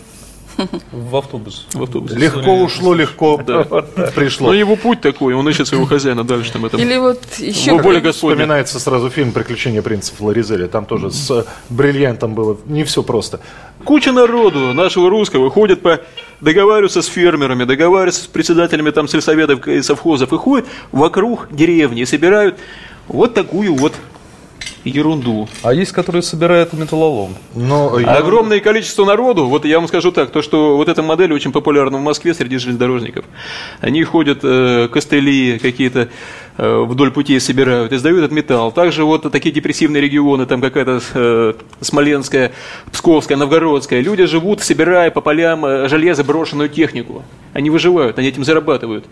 В 0.92 1.16
автобус. 1.16 1.66
В 1.72 1.82
автобусе. 1.82 2.16
Легко 2.16 2.54
ушло, 2.62 2.94
легко 2.94 3.38
пришло. 4.14 4.48
Но 4.48 4.54
его 4.54 4.76
путь 4.76 5.00
такой, 5.00 5.34
он 5.34 5.48
ищет 5.48 5.68
своего 5.68 5.86
хозяина 5.86 6.24
дальше 6.24 6.52
там 6.52 6.66
это. 6.66 6.76
Или 6.76 6.96
вот 6.96 7.22
еще... 7.38 7.76
Господня. 8.00 8.10
Вспоминается 8.12 8.80
сразу 8.80 9.10
фильм 9.10 9.32
«Приключения 9.32 9.82
принца 9.82 10.14
Флоризеля». 10.14 10.68
Там 10.68 10.86
тоже 10.86 11.10
с 11.10 11.46
бриллиантом 11.68 12.34
было 12.34 12.56
не 12.66 12.84
все 12.84 13.02
просто. 13.02 13.40
Куча 13.84 14.12
народу 14.12 14.72
нашего 14.74 15.10
русского 15.10 15.50
ходит 15.50 15.82
по 15.82 16.00
договариваются 16.40 17.02
с 17.02 17.06
фермерами, 17.06 17.64
договариваются 17.64 18.24
с 18.24 18.26
председателями 18.26 18.90
там 18.90 19.08
сельсоветов 19.08 19.66
и 19.66 19.82
совхозов 19.82 20.32
и 20.32 20.36
ходят 20.36 20.66
вокруг 20.92 21.48
деревни 21.50 22.02
и 22.02 22.06
собирают 22.06 22.56
вот 23.08 23.34
такую 23.34 23.74
вот 23.74 23.94
ерунду. 24.84 25.48
А 25.62 25.72
есть, 25.74 25.92
которые 25.92 26.22
собирают 26.22 26.72
металлолом. 26.72 27.34
Но 27.54 27.98
я- 27.98 28.16
Огромное 28.16 28.60
количество 28.60 29.04
народу, 29.04 29.46
вот 29.46 29.64
я 29.64 29.78
вам 29.78 29.88
скажу 29.88 30.10
так, 30.12 30.30
то, 30.30 30.42
что 30.42 30.76
вот 30.76 30.88
эта 30.88 31.02
модель 31.02 31.32
очень 31.32 31.52
популярна 31.52 31.98
в 31.98 32.02
Москве 32.02 32.34
среди 32.34 32.58
железнодорожников. 32.58 33.24
Они 33.80 34.02
ходят, 34.04 34.40
э, 34.42 34.88
костыли 34.92 35.58
какие-то 35.58 36.08
э, 36.58 36.84
вдоль 36.86 37.10
путей 37.10 37.40
собирают, 37.40 37.92
издают 37.92 38.18
этот 38.18 38.32
металл. 38.32 38.70
Также 38.72 39.04
вот 39.04 39.30
такие 39.32 39.50
депрессивные 39.52 40.02
регионы, 40.02 40.44
там 40.46 40.60
какая-то 40.60 41.00
э, 41.14 41.54
Смоленская, 41.80 42.52
Псковская, 42.92 43.38
Новгородская. 43.38 44.00
Люди 44.00 44.26
живут, 44.26 44.60
собирая 44.60 45.10
по 45.10 45.20
полям 45.22 45.64
э, 45.64 45.88
железо, 45.88 46.22
брошенную 46.22 46.68
технику. 46.68 47.22
Они 47.54 47.70
выживают, 47.70 48.18
они 48.18 48.28
этим 48.28 48.44
зарабатывают. 48.44 49.06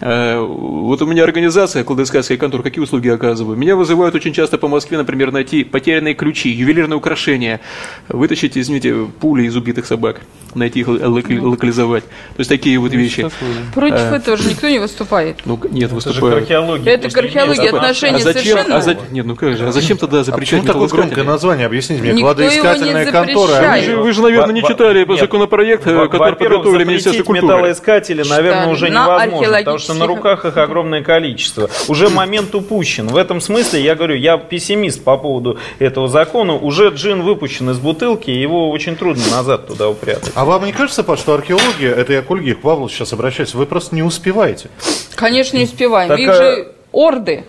Э, 0.00 0.38
Вот 0.40 1.00
у 1.02 1.06
меня 1.06 1.22
организация, 1.24 1.84
кладоискательская 1.84 2.36
контора, 2.36 2.62
какие 2.62 2.82
услуги 2.82 3.08
оказываю? 3.08 3.56
Меня 3.56 3.76
вызывают 3.76 4.14
очень 4.14 4.32
часто 4.32 4.58
по 4.58 4.68
Москве, 4.68 4.98
например, 4.98 5.32
найти 5.32 5.64
потерянные 5.64 6.14
ключи, 6.14 6.50
ювелирные 6.50 6.96
украшения, 6.96 7.60
вытащить, 8.08 8.58
извините, 8.58 8.94
пули 9.20 9.44
из 9.44 9.56
убитых 9.56 9.86
собак, 9.86 10.20
найти 10.54 10.80
их 10.80 10.88
лока- 10.88 11.40
локализовать. 11.40 12.04
То 12.04 12.38
есть 12.38 12.48
такие 12.50 12.78
вот 12.78 12.92
вещи. 12.92 13.28
Против 13.74 13.96
Э. 14.12 14.16
этого 14.16 14.36
же 14.36 14.48
никто 14.50 14.68
не 14.68 14.78
выступает. 14.78 15.36
Ну, 15.44 15.58
нет, 15.70 15.90
Это 15.92 16.00
же 16.00 16.00
к 16.02 16.06
выступают. 16.06 16.38
археологии. 16.42 16.88
Это 16.90 17.10
к 17.10 17.16
археологии 17.18 17.66
отношения 17.68 18.16
а 18.16 18.20
зачем, 18.20 18.42
совершенно... 18.42 18.76
а 18.76 18.80
за- 18.82 18.96
Нет, 19.12 19.26
ну 19.26 19.36
как 19.36 19.56
же, 19.56 19.68
а 19.68 19.72
зачем 19.72 19.96
тогда 19.96 20.20
А 20.20 20.24
запрещать 20.24 20.60
почему 20.62 20.72
такое 20.72 20.88
громкое 20.88 21.24
название? 21.24 21.66
Объясните 21.66 22.02
мне. 22.02 22.12
Никто 22.12 22.22
Кладоискательная 22.34 23.06
контора. 23.12 23.54
они 23.70 23.86
Вы 23.86 23.92
же- 23.92 23.96
вы 24.02 24.12
же, 24.12 24.22
наверное, 24.22 24.54
не 24.54 24.62
читали 24.62 25.04
нет. 25.06 25.18
законопроект, 25.20 25.86
э, 25.86 26.08
который 26.08 26.34
подготовили 26.36 26.84
Министерство 26.84 27.22
культуры. 27.22 27.46
металлоискатели, 27.46 28.22
наверное, 28.28 28.68
уже 28.68 28.90
невозможно, 28.90 29.58
потому 29.58 29.78
что 29.78 29.83
на 29.92 30.04
археологических- 30.04 30.06
руках 30.16 30.44
их 30.46 30.56
огромное 30.56 31.02
количество. 31.02 31.68
Уже 31.88 32.08
момент 32.08 32.54
упущен. 32.54 33.08
В 33.08 33.16
этом 33.16 33.40
смысле, 33.40 33.82
я 33.82 33.94
говорю, 33.94 34.14
я 34.14 34.38
пессимист 34.38 35.04
по 35.04 35.18
поводу 35.18 35.58
этого 35.78 36.08
закона. 36.08 36.54
Уже 36.54 36.88
джин 36.88 37.22
выпущен 37.22 37.68
из 37.70 37.78
бутылки, 37.78 38.30
его 38.30 38.70
очень 38.70 38.96
трудно 38.96 39.24
назад 39.30 39.66
туда 39.66 39.88
упрятать. 39.88 40.32
А 40.34 40.44
вам 40.44 40.64
не 40.64 40.72
кажется, 40.72 41.04
Паш, 41.04 41.18
что 41.18 41.34
археология, 41.34 41.92
это 41.94 42.12
я 42.14 42.22
к 42.22 42.30
Ольге, 42.30 42.54
к 42.54 42.60
Павлу 42.62 42.88
сейчас 42.88 43.12
обращаюсь, 43.12 43.52
вы 43.54 43.66
просто 43.66 43.94
не 43.94 44.02
успеваете? 44.02 44.70
Конечно, 45.14 45.56
не 45.56 45.64
успеваем. 45.64 46.08
Так, 46.08 46.18
Их 46.18 46.28
а- 46.30 46.34
же 46.34 46.68
орды. 46.92 47.44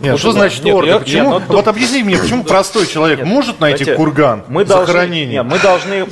Нет, 0.00 0.18
что 0.18 0.32
да. 0.32 0.40
значит 0.40 0.64
Нет, 0.64 0.74
орды? 0.74 0.88
я- 0.90 0.98
Почему? 0.98 1.32
нет, 1.34 1.42
ну, 1.48 1.54
вот 1.54 1.68
объясни 1.68 2.02
мне, 2.02 2.16
почему 2.18 2.42
простой 2.42 2.86
человек 2.86 3.22
может 3.24 3.60
найти 3.60 3.84
Знаете, 3.84 3.96
курган 3.96 4.42
мы 4.48 4.64
должны, 4.64 4.86
захоронение? 4.86 5.34
нет, 5.34 5.44
мы 5.46 5.58
должны 5.60 6.06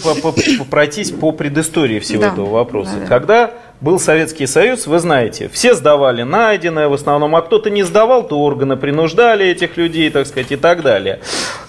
пройтись 0.70 1.11
по 1.11 1.33
предыстории 1.33 1.98
всего 1.98 2.22
Да. 2.22 2.29
этого 2.29 2.51
вопроса. 2.51 2.92
Да, 2.94 3.01
да. 3.01 3.07
Когда 3.07 3.51
был 3.80 4.00
Советский 4.00 4.46
Союз, 4.46 4.86
вы 4.86 4.98
знаете, 4.98 5.48
все 5.48 5.74
сдавали 5.74 6.22
найденное 6.22 6.88
в 6.88 6.94
основном, 6.94 7.36
а 7.36 7.42
кто-то 7.42 7.70
не 7.70 7.82
сдавал, 7.84 8.26
то 8.26 8.40
органы 8.40 8.76
принуждали 8.76 9.46
этих 9.46 9.76
людей, 9.76 10.10
так 10.10 10.26
сказать, 10.26 10.50
и 10.50 10.56
так 10.56 10.82
далее. 10.82 11.20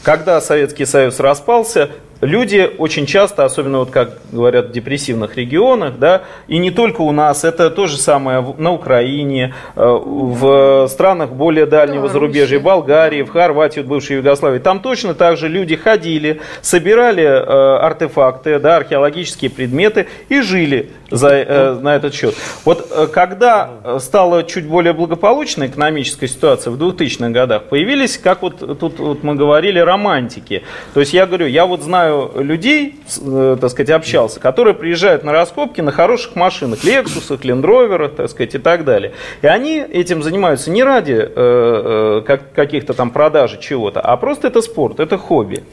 Когда 0.03 0.41
Советский 0.41 0.85
Союз 0.85 1.19
распался, 1.19 1.91
люди 2.21 2.69
очень 2.77 3.05
часто, 3.05 3.45
особенно 3.45 3.79
вот 3.79 3.91
как 3.91 4.17
говорят 4.31 4.67
в 4.67 4.71
депрессивных 4.71 5.37
регионах, 5.37 5.97
да, 5.99 6.23
и 6.47 6.57
не 6.57 6.71
только 6.71 7.01
у 7.01 7.11
нас, 7.11 7.43
это 7.43 7.69
то 7.69 7.87
же 7.87 7.97
самое 7.97 8.39
в- 8.41 8.59
на 8.59 8.73
Украине, 8.73 9.53
э, 9.75 9.81
в 9.81 10.87
странах 10.89 11.31
более 11.31 11.65
дальнего 11.65 12.03
Беларуси. 12.07 12.13
зарубежья, 12.13 12.59
Болгарии, 12.59 13.23
в 13.23 13.29
Хорватии, 13.29 13.79
в 13.81 13.87
бывшей 13.87 14.17
Югославии. 14.17 14.59
Там 14.59 14.81
точно 14.81 15.13
так 15.13 15.37
же 15.37 15.47
люди 15.47 15.75
ходили, 15.75 16.41
собирали 16.61 17.23
э, 17.23 17.77
артефакты, 17.79 18.59
да, 18.59 18.77
археологические 18.77 19.49
предметы 19.51 20.07
и 20.29 20.41
жили 20.41 20.91
за, 21.11 21.29
э, 21.29 21.73
на 21.79 21.95
этот 21.95 22.13
счет. 22.13 22.35
Вот 22.65 23.09
когда 23.13 23.69
стала 23.99 24.43
чуть 24.43 24.65
более 24.67 24.93
благополучная 24.93 25.67
экономическая 25.67 26.27
ситуация 26.27 26.71
в 26.71 26.77
2000-х 26.77 27.29
годах, 27.29 27.63
появились, 27.63 28.17
как 28.17 28.41
вот 28.41 28.79
тут 28.79 28.99
вот 28.99 29.23
мы 29.23 29.35
говорили, 29.35 29.79
романтики. 29.79 30.63
То 30.93 30.99
есть 30.99 31.13
я 31.13 31.25
говорю, 31.25 31.47
я 31.47 31.65
вот 31.65 31.81
знаю 31.81 32.08
людей, 32.35 32.99
с, 33.07 33.19
э, 33.23 33.57
так 33.59 33.69
сказать, 33.71 33.89
общался, 33.89 34.39
которые 34.39 34.73
приезжают 34.73 35.23
на 35.23 35.31
раскопки 35.31 35.81
на 35.81 35.91
хороших 35.91 36.35
машинах, 36.35 36.83
Лексусах, 36.83 37.43
Лендроверах, 37.43 38.15
так 38.15 38.29
сказать, 38.29 38.55
и 38.55 38.57
так 38.57 38.85
далее. 38.85 39.13
И 39.41 39.47
они 39.47 39.79
этим 39.79 40.23
занимаются 40.23 40.71
не 40.71 40.83
ради 40.83 41.13
э, 41.13 41.29
э, 41.35 42.21
как- 42.25 42.53
каких-то 42.53 42.93
там 42.93 43.11
продажи 43.11 43.59
чего-то, 43.59 44.01
а 44.01 44.15
просто 44.17 44.47
это 44.47 44.61
спорт, 44.61 44.99
это 44.99 45.17
хобби. 45.17 45.63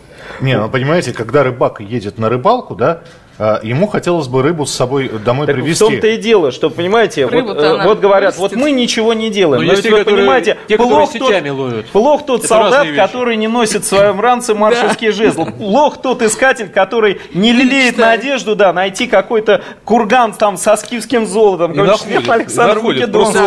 Не, 0.41 0.59
ну 0.59 0.69
понимаете, 0.69 1.13
когда 1.13 1.43
рыбак 1.43 1.81
едет 1.81 2.19
на 2.19 2.29
рыбалку, 2.29 2.75
да, 2.75 3.01
ему 3.63 3.87
хотелось 3.87 4.29
бы 4.29 4.43
рыбу 4.43 4.65
с 4.67 4.73
собой 4.75 5.11
домой 5.25 5.47
Так 5.47 5.57
в 5.57 5.61
привезти. 5.61 5.85
том-то 5.85 6.07
и 6.07 6.17
дело, 6.17 6.51
что, 6.53 6.71
понимаете, 6.71 7.27
вот, 7.27 7.57
э, 7.59 7.83
вот 7.85 8.01
говорят, 8.01 8.37
вырастет. 8.37 8.57
вот 8.57 8.63
мы 8.65 8.71
ничего 8.71 9.13
не 9.13 9.31
делаем. 9.31 9.63
Ну, 9.63 9.69
Но 9.69 9.75
ведь 9.75 9.83
те, 9.83 9.91
вы 9.91 9.99
которые- 9.99 10.23
понимаете, 10.23 10.57
те, 10.69 10.77
плох 10.77 11.13
тот, 11.13 11.31
ловят. 11.51 11.87
плох 11.87 12.25
тот 12.27 12.41
Это 12.41 12.49
солдат, 12.49 12.87
который 12.97 13.37
не 13.37 13.49
носит 13.49 13.85
в 13.85 13.87
своем 13.87 14.21
ранце 14.21 14.55
маршальский 14.67 15.11
жезл. 15.11 15.45
Плох 15.47 16.01
тот 16.01 16.23
искатель, 16.23 16.69
который 16.69 17.21
не 17.35 17.53
лелеет 17.53 17.99
надежду, 17.99 18.57
да, 18.57 18.73
найти 18.73 19.07
какой-то 19.07 19.63
курган 19.85 20.33
там 20.33 20.57
со 20.57 20.77
скифским 20.77 21.27
золотом. 21.27 21.73
И 21.73 21.79
Александр. 22.29 22.81
Македонский. 22.81 23.39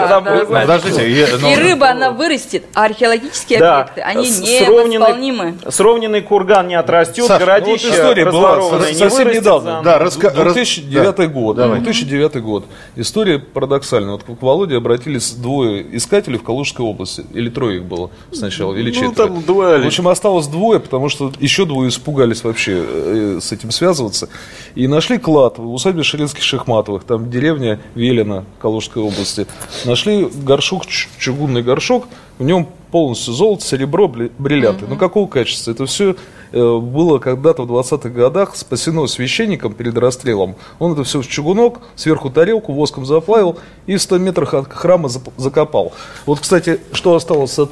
Подождите, 0.47 1.27
ну, 1.41 1.49
И 1.51 1.55
рыба, 1.55 1.89
она 1.89 2.11
вырастет, 2.11 2.63
а 2.73 2.85
археологические 2.85 3.59
объекты, 3.59 4.01
они 4.01 4.29
не 4.29 4.59
сровненный- 4.59 4.99
восполнимы. 4.99 5.55
Сровненный 5.69 6.21
курган 6.21 6.67
не 6.67 6.75
отрастет, 6.75 7.25
ну 7.29 7.39
городище 7.39 8.13
разворованное 8.23 8.91
не 8.93 9.03
вырастет 9.07 9.43
заново. 9.83 9.99
Да, 9.99 10.05
раска- 10.05 10.43
раз- 10.43 10.53
2009 10.53 11.15
да. 11.15 11.27
год. 11.27 11.55
Давай. 11.57 11.79
2009 11.81 12.41
год. 12.41 12.65
История 12.95 13.39
парадоксальная. 13.39 14.11
Вот 14.13 14.23
к 14.23 14.41
Володе 14.41 14.77
обратились 14.77 15.31
двое 15.31 15.85
искателей 15.95 16.37
в 16.37 16.43
Калужской 16.43 16.85
области. 16.85 17.25
Или 17.33 17.49
трое 17.49 17.77
их 17.77 17.85
было 17.85 18.09
сначала, 18.31 18.73
или 18.75 18.89
Ну, 18.89 18.93
четверо. 18.93 19.27
там 19.27 19.43
два 19.43 19.75
или- 19.75 19.83
В 19.83 19.87
общем, 19.87 20.07
осталось 20.07 20.47
двое, 20.47 20.79
потому 20.79 21.09
что 21.09 21.31
еще 21.39 21.65
двое 21.65 21.89
испугались 21.89 22.43
вообще 22.43 22.83
э, 22.85 23.39
с 23.41 23.51
этим 23.51 23.71
связываться. 23.71 24.29
И 24.75 24.87
нашли 24.87 25.17
клад 25.17 25.57
в 25.57 25.73
усадьбе 25.73 26.03
Ширинских 26.03 26.43
Шахматовых. 26.43 27.03
Там 27.03 27.29
деревня 27.29 27.79
Велина 27.95 28.45
Калужской 28.61 29.01
области. 29.03 29.47
Нашли 29.85 30.27
горшок, 30.43 30.83
чугунный 31.17 31.61
горшок. 31.61 32.05
В 32.37 32.43
нем 32.43 32.69
полностью 32.91 33.33
золото, 33.33 33.63
серебро, 33.63 34.07
бриллианты. 34.07 34.85
Ну, 34.87 34.95
какого 34.95 35.27
качества? 35.27 35.71
Это 35.71 35.85
все 35.85 36.15
было 36.51 37.19
когда-то 37.19 37.63
в 37.63 37.71
20-х 37.71 38.09
годах 38.09 38.55
спасено 38.55 39.05
священником 39.07 39.73
перед 39.73 39.97
расстрелом. 39.97 40.55
Он 40.79 40.93
это 40.93 41.03
все 41.03 41.21
в 41.21 41.27
чугунок, 41.27 41.79
сверху 41.95 42.29
тарелку 42.29 42.73
воском 42.73 43.05
заплавил 43.05 43.57
и 43.85 43.95
в 43.95 44.01
100 44.01 44.17
метрах 44.17 44.53
от 44.55 44.73
храма 44.73 45.09
закопал. 45.37 45.93
Вот, 46.25 46.39
кстати, 46.39 46.79
что 46.91 47.13
осталось 47.13 47.59
от 47.59 47.71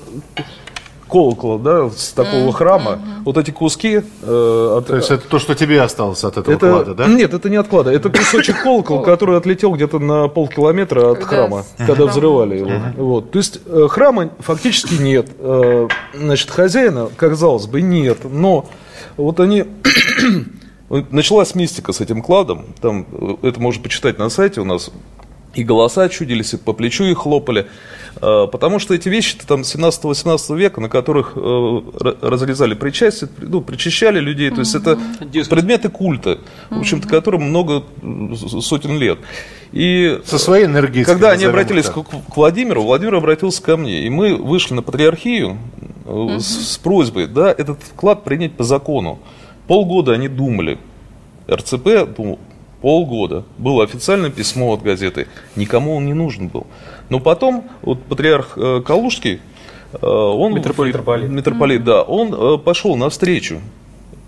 колокола, 1.08 1.58
да, 1.60 1.90
с 1.90 2.10
такого 2.10 2.52
храма, 2.54 3.00
вот 3.24 3.38
эти 3.38 3.52
куски 3.52 4.02
э, 4.22 4.76
от, 4.78 4.88
То 4.88 4.96
есть 4.96 5.12
это 5.12 5.28
то, 5.28 5.40
что 5.40 5.56
тебе 5.56 5.82
осталось 5.82 6.24
от 6.24 6.38
этого 6.38 6.54
это, 6.54 6.70
клада, 6.70 6.94
да? 6.94 7.08
Нет, 7.08 7.34
это 7.34 7.50
не 7.50 7.56
от 7.56 7.68
клада. 7.68 7.92
Это 7.92 8.10
кусочек 8.10 8.62
колокола, 8.62 9.04
который 9.04 9.38
отлетел 9.38 9.74
где-то 9.74 10.00
на 10.00 10.28
полкилометра 10.28 11.12
от 11.12 11.24
храма, 11.24 11.66
когда 11.78 12.06
взрывали 12.06 12.58
его. 12.58 12.72
Вот. 12.98 13.32
То 13.32 13.38
есть 13.38 13.60
э, 13.66 13.88
храма 13.90 14.30
фактически 14.40 14.96
нет. 14.96 15.28
Э, 15.40 15.88
Значит, 16.14 16.50
хозяина, 16.50 17.10
казалось 17.16 17.68
бы, 17.68 17.82
нет. 17.82 18.20
Но 18.24 18.68
вот 19.16 19.40
они... 19.40 19.66
Началась 20.90 21.54
мистика 21.54 21.92
с 21.92 22.00
этим 22.00 22.22
кладом. 22.22 22.68
Там, 22.82 23.06
э, 23.12 23.48
это 23.50 23.60
можно 23.60 23.84
почитать 23.84 24.18
на 24.18 24.30
сайте 24.30 24.62
у 24.62 24.66
нас. 24.66 24.90
И 25.54 25.64
голоса 25.64 26.08
чудились, 26.10 26.54
и 26.54 26.58
по 26.58 26.74
плечу 26.74 27.04
их 27.04 27.18
хлопали. 27.20 27.68
Э, 28.22 28.48
Потому 28.52 28.80
что 28.80 28.94
эти 28.94 29.10
вещи 29.10 29.38
там 29.48 29.62
17-18 29.62 30.56
века, 30.58 30.82
на 30.82 30.90
которых 30.90 31.34
э, 31.36 31.40
ра- 31.40 32.18
разрезали 32.22 32.74
причастие, 32.74 33.30
ну, 33.40 33.62
причащали 33.62 34.20
людей. 34.20 34.50
То 34.50 34.60
есть 34.60 34.76
это 34.76 34.98
предметы 35.50 35.90
культа, 35.90 36.40
в 36.70 36.80
общем-то, 36.80 37.08
которым 37.08 37.44
много 37.44 37.84
сотен 38.62 38.98
лет. 38.98 39.20
И 39.74 40.20
Со 40.26 40.40
своей 40.40 40.66
энергией. 40.66 41.04
когда 41.04 41.32
они 41.32 41.44
обратились 41.46 41.86
к, 41.86 41.94
к 42.04 42.38
Владимиру, 42.38 42.84
Владимир 42.84 43.16
обратился 43.16 43.62
ко 43.62 43.76
мне, 43.78 44.04
и 44.04 44.10
мы 44.10 44.36
вышли 44.36 44.74
на 44.74 44.82
патриархию 44.82 45.58
э, 46.06 46.38
с, 46.40 46.74
с 46.74 46.78
просьбой, 46.78 47.28
да, 47.28 47.52
этот 47.52 47.82
вклад 47.84 48.24
принять 48.24 48.54
по 48.54 48.64
закону. 48.64 49.20
Полгода 49.68 50.14
они 50.14 50.30
думали, 50.30 50.78
РЦП 51.52 52.08
думал, 52.16 52.40
полгода. 52.82 53.44
Было 53.58 53.84
официальное 53.84 54.30
письмо 54.30 54.74
от 54.74 54.82
газеты, 54.82 55.28
никому 55.56 55.96
он 55.96 56.06
не 56.06 56.14
нужен 56.14 56.48
был. 56.48 56.68
Но 57.10 57.20
потом 57.20 57.66
вот 57.82 58.04
патриарх 58.04 58.58
э, 58.58 58.82
Калужский, 58.86 59.40
э, 59.94 60.06
он 60.06 60.54
Митрополит. 60.54 60.94
Митрополит. 60.94 61.30
митрополит, 61.30 61.84
да, 61.84 62.02
он 62.02 62.34
э, 62.34 62.58
пошел 62.58 62.96
навстречу 62.96 63.62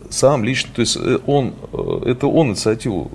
сам 0.10 0.44
лично, 0.44 0.72
то 0.74 0.82
есть 0.82 0.98
он, 1.28 1.54
это 2.06 2.26
он 2.26 2.50
инициативу 2.50 3.12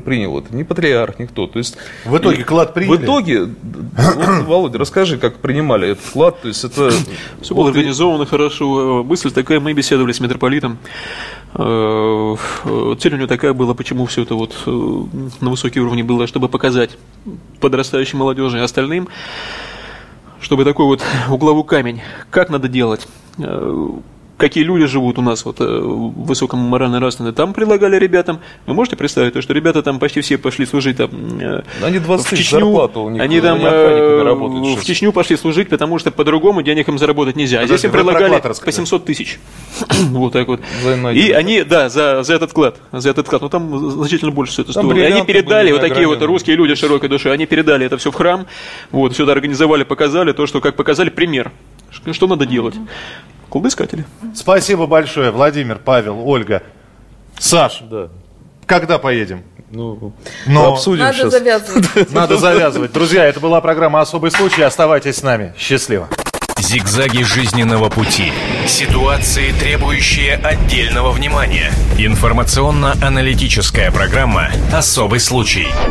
принял 0.00 0.38
это, 0.38 0.54
ни 0.54 0.62
патриарх, 0.62 1.18
никто. 1.18 1.46
То 1.46 1.58
есть, 1.58 1.76
в 2.04 2.16
итоге 2.16 2.44
клад 2.44 2.74
приняли? 2.74 2.96
В 2.96 3.02
итоге, 3.02 3.44
вот, 3.44 3.54
Володя, 4.46 4.78
расскажи, 4.78 5.18
как 5.18 5.36
принимали 5.36 5.90
этот 5.90 6.04
клад. 6.12 6.40
То 6.42 6.48
есть 6.48 6.64
это... 6.64 6.90
Все 7.40 7.54
было 7.54 7.68
организовано 7.68 8.26
хорошо. 8.26 9.04
Мысль 9.04 9.30
такая, 9.30 9.60
мы 9.60 9.72
беседовали 9.72 10.12
с 10.12 10.20
митрополитом. 10.20 10.78
Э, 11.56 12.36
цель 12.98 13.14
у 13.14 13.16
него 13.16 13.26
такая 13.28 13.52
была, 13.52 13.74
почему 13.74 14.06
все 14.06 14.22
это 14.22 14.34
вот 14.34 14.56
э, 14.66 15.02
на 15.40 15.50
высокий 15.50 15.80
уровне 15.80 16.02
было, 16.02 16.26
чтобы 16.26 16.48
показать 16.48 16.98
подрастающей 17.60 18.18
молодежи 18.18 18.58
и 18.58 18.60
остальным, 18.60 19.08
чтобы 20.40 20.64
такой 20.64 20.86
вот 20.86 21.02
угловой 21.30 21.64
камень, 21.64 22.02
как 22.30 22.50
надо 22.50 22.68
делать, 22.68 23.06
э, 23.38 23.88
какие 24.44 24.62
люди 24.62 24.84
живут 24.84 25.18
у 25.18 25.22
нас 25.22 25.42
вот, 25.46 25.60
э, 25.60 25.64
в 25.64 26.26
высоком 26.26 26.60
морально-нравственном, 26.60 27.32
там 27.32 27.54
предлагали 27.54 27.96
ребятам, 27.96 28.40
вы 28.66 28.74
можете 28.74 28.94
представить, 28.94 29.32
то, 29.32 29.40
что 29.40 29.54
ребята 29.54 29.82
там 29.82 29.98
почти 29.98 30.20
все 30.20 30.36
пошли 30.36 30.66
служить 30.66 30.98
там, 30.98 31.10
э, 31.40 31.62
они 31.82 31.98
20 31.98 32.26
в 32.26 32.36
Чечню, 32.36 32.66
у 32.66 33.08
них 33.08 33.22
они 33.22 33.40
там 33.40 33.64
работают, 33.64 34.80
в 34.80 34.84
Чечню 34.84 35.12
пошли 35.12 35.38
служить, 35.38 35.70
потому 35.70 35.98
что 35.98 36.10
по-другому 36.10 36.60
денег 36.60 36.88
им 36.88 36.98
заработать 36.98 37.36
нельзя. 37.36 37.60
А 37.60 37.66
здесь 37.66 37.84
им 37.84 37.90
предлагали 37.90 38.38
по 38.40 38.72
700 38.72 39.04
тысяч. 39.06 39.38
вот 40.10 40.34
так 40.34 40.46
вот. 40.46 40.60
И 41.14 41.30
они, 41.30 41.62
да, 41.62 41.88
за, 41.88 42.22
за 42.22 42.34
этот 42.34 42.52
клад, 42.52 42.76
за 42.92 43.10
этот 43.10 43.26
клад, 43.26 43.40
ну 43.40 43.48
там 43.48 43.90
значительно 43.90 44.30
больше 44.30 44.52
все 44.52 44.62
это 44.62 44.72
стоило. 44.72 44.92
И 44.92 45.00
они 45.00 45.22
передали, 45.22 45.72
вот 45.72 45.80
такие 45.80 46.06
вот 46.06 46.20
русские 46.22 46.56
люди 46.56 46.74
широкой 46.74 47.08
души, 47.08 47.30
они 47.30 47.46
передали 47.46 47.86
это 47.86 47.96
все 47.96 48.10
в 48.10 48.14
храм, 48.14 48.46
вот, 48.90 49.16
сюда 49.16 49.32
организовали, 49.32 49.84
показали 49.84 50.32
то, 50.32 50.46
что, 50.46 50.60
как 50.60 50.76
показали, 50.76 51.08
пример. 51.08 51.50
Что 52.12 52.26
надо 52.26 52.44
делать? 52.44 52.74
Кладоискатели. 53.48 54.04
Спасибо 54.34 54.86
большое, 54.86 55.30
Владимир, 55.30 55.78
Павел, 55.78 56.20
Ольга. 56.26 56.62
Саш, 57.38 57.82
да. 57.90 58.08
когда 58.66 58.98
поедем? 58.98 59.42
Ну, 59.70 60.12
Но... 60.46 60.74
обсудим 60.74 61.04
Надо 61.04 61.18
сейчас. 61.18 61.32
завязывать. 61.32 62.10
Надо 62.12 62.36
завязывать. 62.38 62.92
Друзья, 62.92 63.24
это 63.24 63.40
была 63.40 63.60
программа 63.60 64.00
«Особый 64.00 64.30
случай». 64.30 64.62
Оставайтесь 64.62 65.16
с 65.16 65.22
нами. 65.22 65.52
Счастливо. 65.58 66.08
Зигзаги 66.58 67.22
жизненного 67.22 67.90
пути. 67.90 68.32
Ситуации, 68.66 69.52
требующие 69.52 70.34
отдельного 70.36 71.10
внимания. 71.10 71.72
Информационно-аналитическая 71.98 73.90
программа 73.90 74.50
«Особый 74.72 75.20
случай». 75.20 75.66